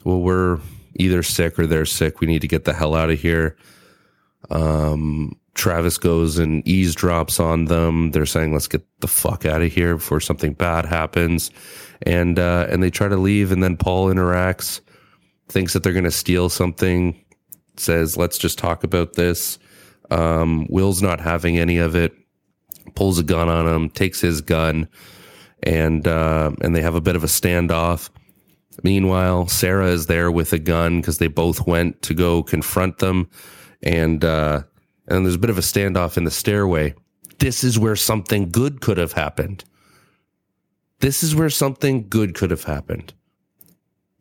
well, 0.05 0.21
we're 0.21 0.59
either 0.97 1.23
sick 1.23 1.59
or 1.59 1.67
they're 1.67 1.87
sick. 1.87 2.21
We 2.21 2.27
need 2.27 2.43
to 2.43 2.49
get 2.49 2.65
the 2.65 2.75
hell 2.75 2.95
out 2.95 3.11
of 3.11 3.21
here. 3.21 3.57
Um, 4.51 5.37
Travis 5.55 5.99
goes 5.99 6.39
and 6.39 6.65
eavesdrops 6.65 7.41
on 7.41 7.67
them. 7.67 8.11
They're 8.11 8.27
saying, 8.27 8.53
let's 8.53 8.69
get 8.69 8.83
the 9.01 9.09
fuck 9.09 9.45
out 9.47 9.63
of 9.63 9.73
here 9.73 9.97
before 9.97 10.21
something 10.21 10.53
bad 10.53 10.85
happens. 10.85 11.51
And, 12.03 12.39
uh, 12.39 12.67
and 12.71 12.83
they 12.83 12.91
try 12.91 13.09
to 13.09 13.17
leave. 13.17 13.53
And 13.53 13.63
then 13.63 13.77
Paul 13.77 14.07
interacts 14.07 14.81
thinks 15.49 15.73
that 15.73 15.83
they're 15.83 15.93
going 15.93 16.05
to 16.05 16.11
steal 16.11 16.49
something, 16.49 17.23
says, 17.77 18.17
let's 18.17 18.39
just 18.39 18.59
talk 18.59 18.85
about 18.85 19.15
this. 19.15 19.59
Um, 20.11 20.67
Will's 20.71 21.03
not 21.03 21.21
having 21.21 21.59
any 21.59 21.79
of 21.79 21.95
it, 21.95 22.13
pulls 22.95 23.19
a 23.19 23.23
gun 23.23 23.49
on 23.49 23.67
him, 23.67 23.91
takes 23.91 24.21
his 24.21 24.41
gun, 24.41 24.89
and, 25.63 26.07
uh, 26.07 26.53
and 26.61 26.75
they 26.75 26.83
have 26.83 26.95
a 26.95 27.01
bit 27.01 27.17
of 27.17 27.25
a 27.25 27.29
standoff. 27.29 28.11
Meanwhile, 28.83 29.49
Sarah 29.49 29.89
is 29.89 30.07
there 30.07 30.31
with 30.31 30.53
a 30.53 30.59
gun 30.59 31.01
because 31.01 31.19
they 31.19 31.27
both 31.27 31.67
went 31.67 32.03
to 32.03 32.15
go 32.15 32.43
confront 32.43 32.99
them. 32.99 33.29
And, 33.83 34.25
uh, 34.25 34.63
and 35.09 35.25
there's 35.25 35.35
a 35.35 35.39
bit 35.39 35.51
of 35.51 35.59
a 35.59 35.63
standoff 35.63 36.17
in 36.17 36.25
the 36.25 36.31
stairway. 36.31 36.95
This 37.39 37.65
is 37.65 37.79
where 37.79 37.97
something 37.97 38.51
good 38.51 38.81
could 38.81 38.99
have 38.99 39.13
happened. 39.13 39.65
This 41.01 41.23
is 41.23 41.35
where 41.35 41.51
something 41.51 42.09
good 42.09 42.35
could 42.35 42.51
have 42.51 42.65
happened 42.65 43.15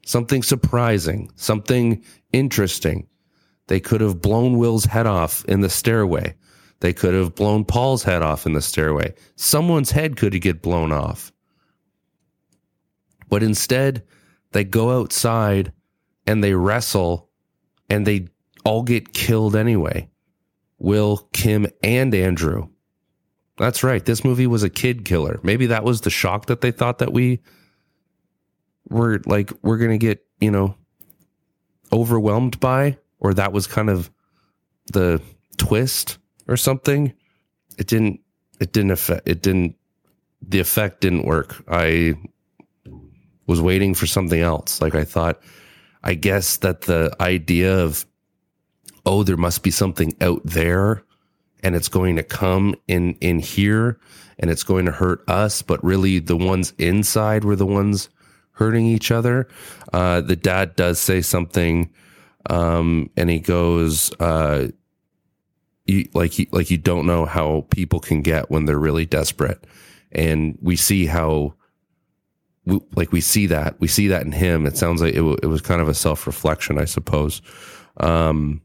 something 0.09 0.41
surprising, 0.41 1.31
something 1.35 2.03
interesting. 2.33 3.07
They 3.67 3.79
could 3.79 4.01
have 4.01 4.21
blown 4.21 4.57
Will's 4.57 4.85
head 4.85 5.05
off 5.05 5.45
in 5.45 5.61
the 5.61 5.69
stairway. 5.69 6.35
They 6.81 6.93
could 6.93 7.13
have 7.13 7.35
blown 7.35 7.65
Paul's 7.65 8.03
head 8.03 8.21
off 8.21 8.45
in 8.45 8.53
the 8.53 8.61
stairway. 8.61 9.13
Someone's 9.35 9.91
head 9.91 10.15
could 10.15 10.39
get 10.41 10.61
blown 10.61 10.91
off. 10.91 11.31
But 13.27 13.43
instead, 13.43 14.03
they 14.51 14.63
go 14.63 14.99
outside 14.99 15.73
and 16.25 16.43
they 16.43 16.53
wrestle 16.53 17.29
and 17.89 18.05
they 18.05 18.27
all 18.63 18.83
get 18.83 19.13
killed 19.13 19.55
anyway. 19.55 20.09
Will, 20.77 21.27
Kim, 21.33 21.67
and 21.83 22.13
Andrew. 22.15 22.69
That's 23.57 23.83
right. 23.83 24.03
This 24.03 24.23
movie 24.23 24.47
was 24.47 24.63
a 24.63 24.69
kid 24.69 25.03
killer. 25.03 25.39
Maybe 25.43 25.65
that 25.67 25.83
was 25.83 26.01
the 26.01 26.09
shock 26.09 26.45
that 26.45 26.61
they 26.61 26.71
thought 26.71 26.99
that 26.99 27.11
we 27.11 27.41
were 28.87 29.21
like, 29.25 29.51
we're 29.61 29.77
going 29.77 29.91
to 29.91 29.97
get, 29.97 30.25
you 30.39 30.49
know, 30.49 30.75
overwhelmed 31.91 32.59
by, 32.61 32.97
or 33.19 33.33
that 33.33 33.51
was 33.51 33.67
kind 33.67 33.89
of 33.89 34.09
the 34.93 35.21
twist 35.57 36.18
or 36.49 36.57
something. 36.57 37.13
It 37.77 37.87
didn't, 37.87 38.19
it 38.59 38.73
didn't 38.73 38.91
affect, 38.91 39.27
it 39.27 39.41
didn't, 39.41 39.75
the 40.41 40.59
effect 40.59 41.01
didn't 41.01 41.25
work. 41.25 41.63
I 41.69 42.15
was 43.47 43.61
waiting 43.61 43.93
for 43.93 44.07
something 44.07 44.41
else. 44.41 44.81
Like 44.81 44.95
I 44.95 45.03
thought, 45.03 45.41
I 46.03 46.13
guess 46.13 46.57
that 46.57 46.81
the 46.81 47.15
idea 47.19 47.77
of, 47.79 48.05
oh, 49.05 49.23
there 49.23 49.37
must 49.37 49.63
be 49.63 49.71
something 49.71 50.13
out 50.21 50.41
there 50.43 51.03
and 51.63 51.75
it's 51.75 51.87
going 51.87 52.15
to 52.15 52.23
come 52.23 52.75
in 52.87 53.15
in 53.15 53.39
here 53.39 53.99
and 54.37 54.49
it's 54.49 54.63
going 54.63 54.85
to 54.85 54.91
hurt 54.91 55.27
us 55.29 55.61
but 55.61 55.83
really 55.83 56.19
the 56.19 56.37
ones 56.37 56.73
inside 56.77 57.43
were 57.43 57.55
the 57.55 57.65
ones 57.65 58.09
hurting 58.51 58.85
each 58.85 59.11
other 59.11 59.47
uh, 59.93 60.21
the 60.21 60.35
dad 60.35 60.75
does 60.75 60.99
say 60.99 61.21
something 61.21 61.91
um, 62.49 63.09
and 63.17 63.29
he 63.29 63.39
goes 63.39 64.11
uh, 64.19 64.67
you, 65.89 66.09
like 66.13 66.31
he, 66.31 66.47
like 66.51 66.69
you 66.69 66.77
don't 66.77 67.05
know 67.05 67.25
how 67.25 67.65
people 67.69 67.99
can 67.99 68.21
get 68.21 68.49
when 68.49 68.65
they're 68.65 68.79
really 68.79 69.05
desperate. 69.05 69.65
And 70.11 70.57
we 70.61 70.75
see 70.75 71.05
how 71.05 71.53
we, 72.65 72.79
like 72.95 73.11
we 73.11 73.21
see 73.21 73.47
that 73.47 73.79
we 73.79 73.87
see 73.87 74.07
that 74.07 74.25
in 74.25 74.31
him. 74.31 74.65
It 74.65 74.77
sounds 74.77 75.01
like 75.01 75.13
it, 75.13 75.17
w- 75.17 75.37
it 75.41 75.47
was 75.47 75.61
kind 75.61 75.81
of 75.81 75.87
a 75.87 75.93
self-reflection 75.93 76.77
i 76.77 76.85
suppose. 76.85 77.41
Um, 77.97 78.61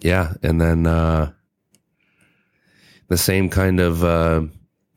yeah 0.00 0.34
and 0.42 0.60
then 0.60 0.86
uh, 0.86 1.32
the 3.08 3.16
same 3.16 3.48
kind 3.48 3.80
of 3.80 4.04
uh, 4.04 4.42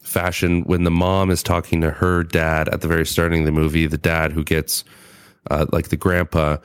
fashion 0.10 0.64
when 0.64 0.84
the 0.84 0.92
mom 0.92 1.30
is 1.32 1.44
talking 1.44 1.82
to 1.82 1.92
her 1.92 2.24
dad 2.24 2.68
at 2.70 2.82
the 2.82 2.88
very 2.88 3.06
starting 3.06 3.42
of 3.42 3.46
the 3.46 3.52
movie, 3.52 3.88
the 3.88 3.98
dad 3.98 4.32
who 4.32 4.44
gets 4.44 4.84
uh, 5.52 5.66
like 5.72 5.90
the 5.90 5.98
grandpa, 5.98 6.58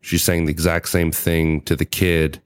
she's 0.00 0.22
saying 0.22 0.46
the 0.46 0.52
exact 0.52 0.88
same 0.88 1.12
thing 1.12 1.60
to 1.62 1.76
the 1.76 1.84
kid. 1.84 2.40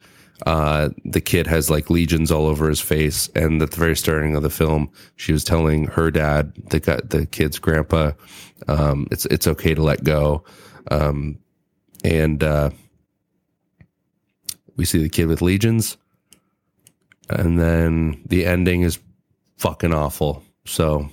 Uh, 0.44 0.90
the 1.04 1.20
kid 1.20 1.46
has 1.46 1.70
like 1.70 1.88
lesions 1.88 2.30
all 2.30 2.46
over 2.46 2.68
his 2.68 2.80
face, 2.80 3.28
and 3.34 3.62
at 3.62 3.70
the 3.70 3.78
very 3.78 3.96
starting 3.96 4.36
of 4.36 4.42
the 4.42 4.50
film, 4.50 4.90
she 5.16 5.32
was 5.32 5.44
telling 5.44 5.86
her 5.86 6.10
dad, 6.10 6.52
the 6.70 6.78
the 7.08 7.26
kid's 7.26 7.58
grandpa, 7.58 8.12
um, 8.68 9.06
it's 9.10 9.24
it's 9.26 9.46
okay 9.46 9.74
to 9.74 9.82
let 9.82 10.04
go, 10.04 10.44
um, 10.90 11.38
and 12.04 12.44
uh, 12.44 12.70
we 14.76 14.84
see 14.84 14.98
the 14.98 15.08
kid 15.08 15.26
with 15.26 15.40
lesions 15.40 15.96
and 17.28 17.58
then 17.58 18.22
the 18.26 18.46
ending 18.46 18.82
is 18.82 18.98
fucking 19.58 19.92
awful. 19.92 20.42
So 20.64 21.08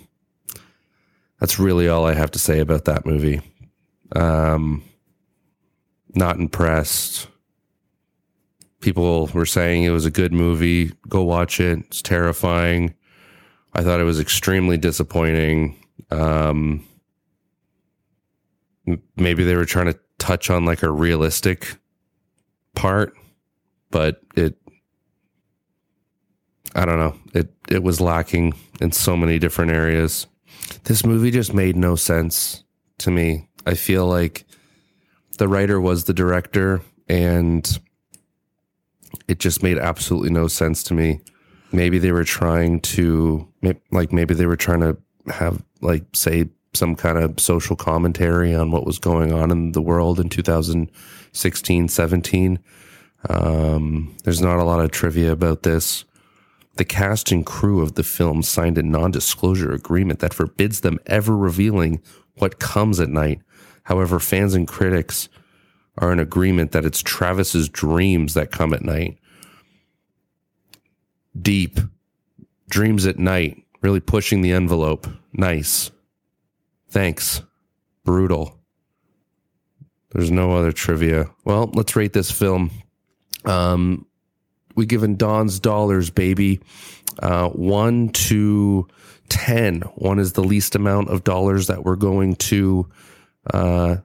that's 1.39 1.59
really 1.59 1.87
all 1.87 2.05
I 2.05 2.13
have 2.13 2.31
to 2.31 2.39
say 2.39 2.59
about 2.59 2.85
that 2.85 3.05
movie. 3.05 3.41
Um, 4.15 4.83
not 6.13 6.37
impressed. 6.37 7.27
People 8.83 9.27
were 9.33 9.45
saying 9.45 9.83
it 9.83 9.91
was 9.91 10.05
a 10.05 10.11
good 10.11 10.33
movie. 10.33 10.91
Go 11.07 11.23
watch 11.23 11.61
it. 11.61 11.79
It's 11.87 12.01
terrifying. 12.01 12.93
I 13.73 13.81
thought 13.81 14.01
it 14.01 14.03
was 14.03 14.19
extremely 14.19 14.77
disappointing. 14.77 15.81
Um, 16.11 16.85
maybe 19.15 19.45
they 19.45 19.55
were 19.55 19.63
trying 19.63 19.85
to 19.85 19.97
touch 20.19 20.49
on 20.49 20.65
like 20.65 20.83
a 20.83 20.91
realistic 20.91 21.77
part, 22.75 23.13
but 23.89 24.21
it 24.35 24.57
I 26.75 26.83
don't 26.83 26.99
know. 26.99 27.15
It 27.33 27.53
it 27.69 27.83
was 27.83 28.01
lacking 28.01 28.53
in 28.81 28.91
so 28.91 29.15
many 29.15 29.39
different 29.39 29.71
areas. 29.71 30.27
This 30.83 31.05
movie 31.05 31.31
just 31.31 31.53
made 31.53 31.77
no 31.77 31.95
sense 31.95 32.65
to 32.97 33.11
me. 33.11 33.47
I 33.65 33.75
feel 33.75 34.07
like 34.07 34.43
the 35.37 35.47
writer 35.47 35.79
was 35.79 36.03
the 36.03 36.13
director 36.13 36.81
and 37.07 37.79
it 39.27 39.39
just 39.39 39.63
made 39.63 39.77
absolutely 39.77 40.29
no 40.29 40.47
sense 40.47 40.83
to 40.83 40.93
me. 40.93 41.21
Maybe 41.71 41.99
they 41.99 42.11
were 42.11 42.23
trying 42.23 42.81
to 42.81 43.47
like 43.91 44.11
maybe 44.11 44.33
they 44.33 44.45
were 44.45 44.55
trying 44.55 44.81
to 44.81 44.97
have 45.31 45.63
like 45.81 46.03
say 46.13 46.49
some 46.73 46.95
kind 46.95 47.17
of 47.17 47.39
social 47.39 47.75
commentary 47.75 48.53
on 48.53 48.71
what 48.71 48.85
was 48.85 48.99
going 48.99 49.31
on 49.31 49.51
in 49.51 49.71
the 49.73 49.81
world 49.81 50.19
in 50.19 50.27
2016 50.27 51.87
17 51.87 52.59
um, 53.29 54.15
there's 54.23 54.41
not 54.41 54.57
a 54.57 54.63
lot 54.63 54.79
of 54.79 54.91
trivia 54.91 55.31
about 55.31 55.63
this 55.63 56.03
the 56.75 56.85
cast 56.85 57.31
and 57.31 57.45
crew 57.45 57.81
of 57.81 57.95
the 57.95 58.03
film 58.03 58.41
signed 58.41 58.77
a 58.77 58.83
non 58.83 59.11
disclosure 59.11 59.71
agreement 59.71 60.19
that 60.19 60.33
forbids 60.33 60.81
them 60.81 60.99
ever 61.05 61.35
revealing 61.37 62.01
what 62.35 62.59
comes 62.59 62.99
at 62.99 63.09
night. 63.09 63.41
However, 63.83 64.19
fans 64.19 64.55
and 64.55 64.67
critics 64.67 65.29
are 65.97 66.11
in 66.11 66.19
agreement 66.19 66.71
that 66.71 66.85
it's 66.85 67.01
Travis's 67.01 67.69
dreams 67.69 68.33
that 68.33 68.51
come 68.51 68.73
at 68.73 68.83
night. 68.83 69.17
Deep. 71.39 71.79
Dreams 72.69 73.05
at 73.05 73.19
night. 73.19 73.63
Really 73.81 73.99
pushing 73.99 74.41
the 74.41 74.53
envelope. 74.53 75.07
Nice. 75.33 75.91
Thanks. 76.89 77.41
Brutal. 78.03 78.59
There's 80.11 80.31
no 80.31 80.55
other 80.55 80.71
trivia. 80.71 81.29
Well, 81.43 81.71
let's 81.73 81.95
rate 81.95 82.13
this 82.13 82.31
film. 82.31 82.71
Um, 83.45 84.05
we 84.75 84.85
given 84.85 85.15
Don's 85.15 85.59
dollars, 85.59 86.09
baby. 86.09 86.61
Uh, 87.19 87.49
one 87.49 88.09
to 88.09 88.87
10. 89.29 89.81
One 89.95 90.19
is 90.19 90.33
the 90.33 90.43
least 90.43 90.75
amount 90.75 91.09
of 91.09 91.23
dollars 91.23 91.67
that 91.67 91.83
we're 91.83 91.95
going 91.95 92.35
to 92.35 92.89
uh, 93.53 93.97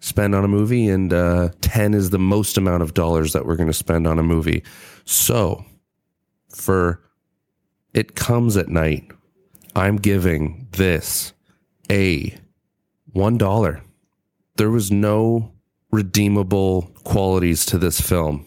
spend 0.00 0.34
on 0.34 0.44
a 0.44 0.48
movie, 0.48 0.88
and 0.88 1.12
uh, 1.12 1.50
10 1.60 1.94
is 1.94 2.10
the 2.10 2.18
most 2.18 2.56
amount 2.56 2.82
of 2.82 2.94
dollars 2.94 3.32
that 3.32 3.46
we're 3.46 3.56
going 3.56 3.68
to 3.68 3.72
spend 3.72 4.06
on 4.06 4.18
a 4.18 4.22
movie. 4.22 4.62
So 5.04 5.64
for 6.54 7.02
It 7.94 8.14
Comes 8.14 8.56
at 8.56 8.68
Night, 8.68 9.10
I'm 9.74 9.96
giving 9.96 10.68
this 10.72 11.32
a 11.90 12.34
$1. 13.14 13.80
There 14.56 14.70
was 14.70 14.90
no 14.90 15.52
redeemable 15.90 16.92
qualities 17.04 17.64
to 17.66 17.78
this 17.78 18.00
film. 18.00 18.44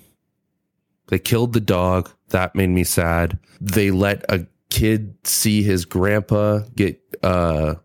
They 1.08 1.20
killed 1.20 1.54
the 1.54 1.60
dog. 1.60 2.10
That 2.30 2.56
made 2.56 2.70
me 2.70 2.84
sad. 2.84 3.38
They 3.60 3.92
let 3.92 4.24
a 4.30 4.48
kid 4.70 5.16
see 5.26 5.64
his 5.64 5.84
grandpa 5.86 6.60
get 6.76 7.00
uh, 7.22 7.76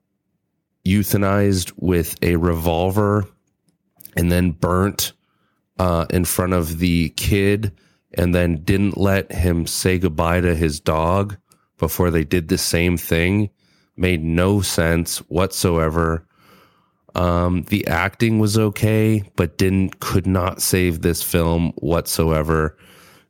euthanized 0.86 1.72
with 1.76 2.16
a 2.22 2.36
revolver 2.36 3.26
and 4.16 4.32
then 4.32 4.50
burnt 4.50 5.12
uh, 5.78 6.06
in 6.10 6.24
front 6.24 6.52
of 6.52 6.78
the 6.78 7.10
kid 7.10 7.72
and 8.14 8.34
then 8.34 8.62
didn't 8.64 8.96
let 8.96 9.30
him 9.30 9.66
say 9.66 9.98
goodbye 9.98 10.40
to 10.40 10.54
his 10.54 10.80
dog 10.80 11.36
before 11.78 12.10
they 12.10 12.24
did 12.24 12.48
the 12.48 12.58
same 12.58 12.96
thing 12.96 13.50
made 13.96 14.22
no 14.22 14.60
sense 14.60 15.18
whatsoever. 15.28 16.26
Um, 17.14 17.62
the 17.64 17.86
acting 17.86 18.38
was 18.38 18.58
okay, 18.58 19.22
but 19.36 19.56
didn't 19.56 20.00
could 20.00 20.26
not 20.26 20.60
save 20.60 21.00
this 21.00 21.22
film 21.22 21.72
whatsoever. 21.76 22.76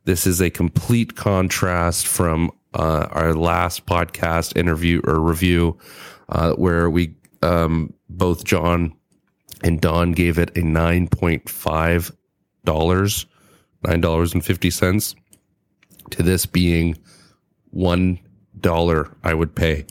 This 0.03 0.27
is 0.27 0.41
a 0.41 0.49
complete 0.49 1.15
contrast 1.15 2.05
from 2.07 2.51
uh, 2.73 3.07
our 3.11 3.33
last 3.33 3.85
podcast 3.85 4.57
interview 4.57 5.01
or 5.05 5.19
review, 5.19 5.77
uh, 6.29 6.53
where 6.53 6.89
we 6.89 7.15
um, 7.41 7.93
both 8.09 8.43
John 8.43 8.93
and 9.63 9.81
Don 9.81 10.11
gave 10.11 10.37
it 10.37 10.55
a 10.57 10.61
nine 10.61 11.07
point 11.07 11.49
five 11.49 12.11
dollars, 12.63 13.25
nine 13.83 14.01
dollars 14.01 14.33
and 14.33 14.43
fifty 14.43 14.69
cents, 14.69 15.15
to 16.11 16.23
this 16.23 16.45
being 16.45 16.97
one 17.71 18.19
dollar 18.59 19.11
I 19.23 19.33
would 19.33 19.55
pay. 19.55 19.85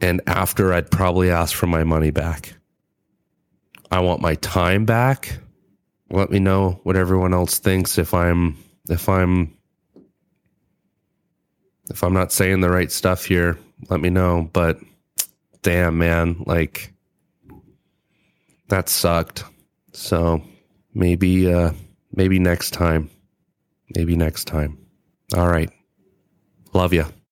And 0.00 0.20
after 0.26 0.72
I'd 0.72 0.90
probably 0.90 1.30
ask 1.30 1.54
for 1.54 1.66
my 1.66 1.84
money 1.84 2.10
back. 2.10 2.54
I 3.90 4.00
want 4.00 4.20
my 4.20 4.34
time 4.36 4.84
back 4.86 5.38
let 6.14 6.30
me 6.30 6.38
know 6.38 6.80
what 6.84 6.96
everyone 6.96 7.34
else 7.34 7.58
thinks 7.58 7.98
if 7.98 8.14
I'm 8.14 8.56
if 8.88 9.08
I'm 9.08 9.52
if 11.90 12.02
I'm 12.02 12.14
not 12.14 12.32
saying 12.32 12.60
the 12.60 12.70
right 12.70 12.90
stuff 12.90 13.26
here, 13.26 13.58
let 13.90 14.00
me 14.00 14.08
know, 14.08 14.48
but 14.52 14.78
damn 15.62 15.98
man, 15.98 16.42
like 16.46 16.93
that 18.74 18.88
sucked. 18.88 19.44
So 19.92 20.42
maybe 20.94 21.52
uh 21.52 21.70
maybe 22.12 22.40
next 22.40 22.72
time. 22.72 23.08
Maybe 23.94 24.16
next 24.16 24.46
time. 24.46 24.78
All 25.36 25.48
right. 25.48 25.70
Love 26.72 26.92
you. 26.92 27.06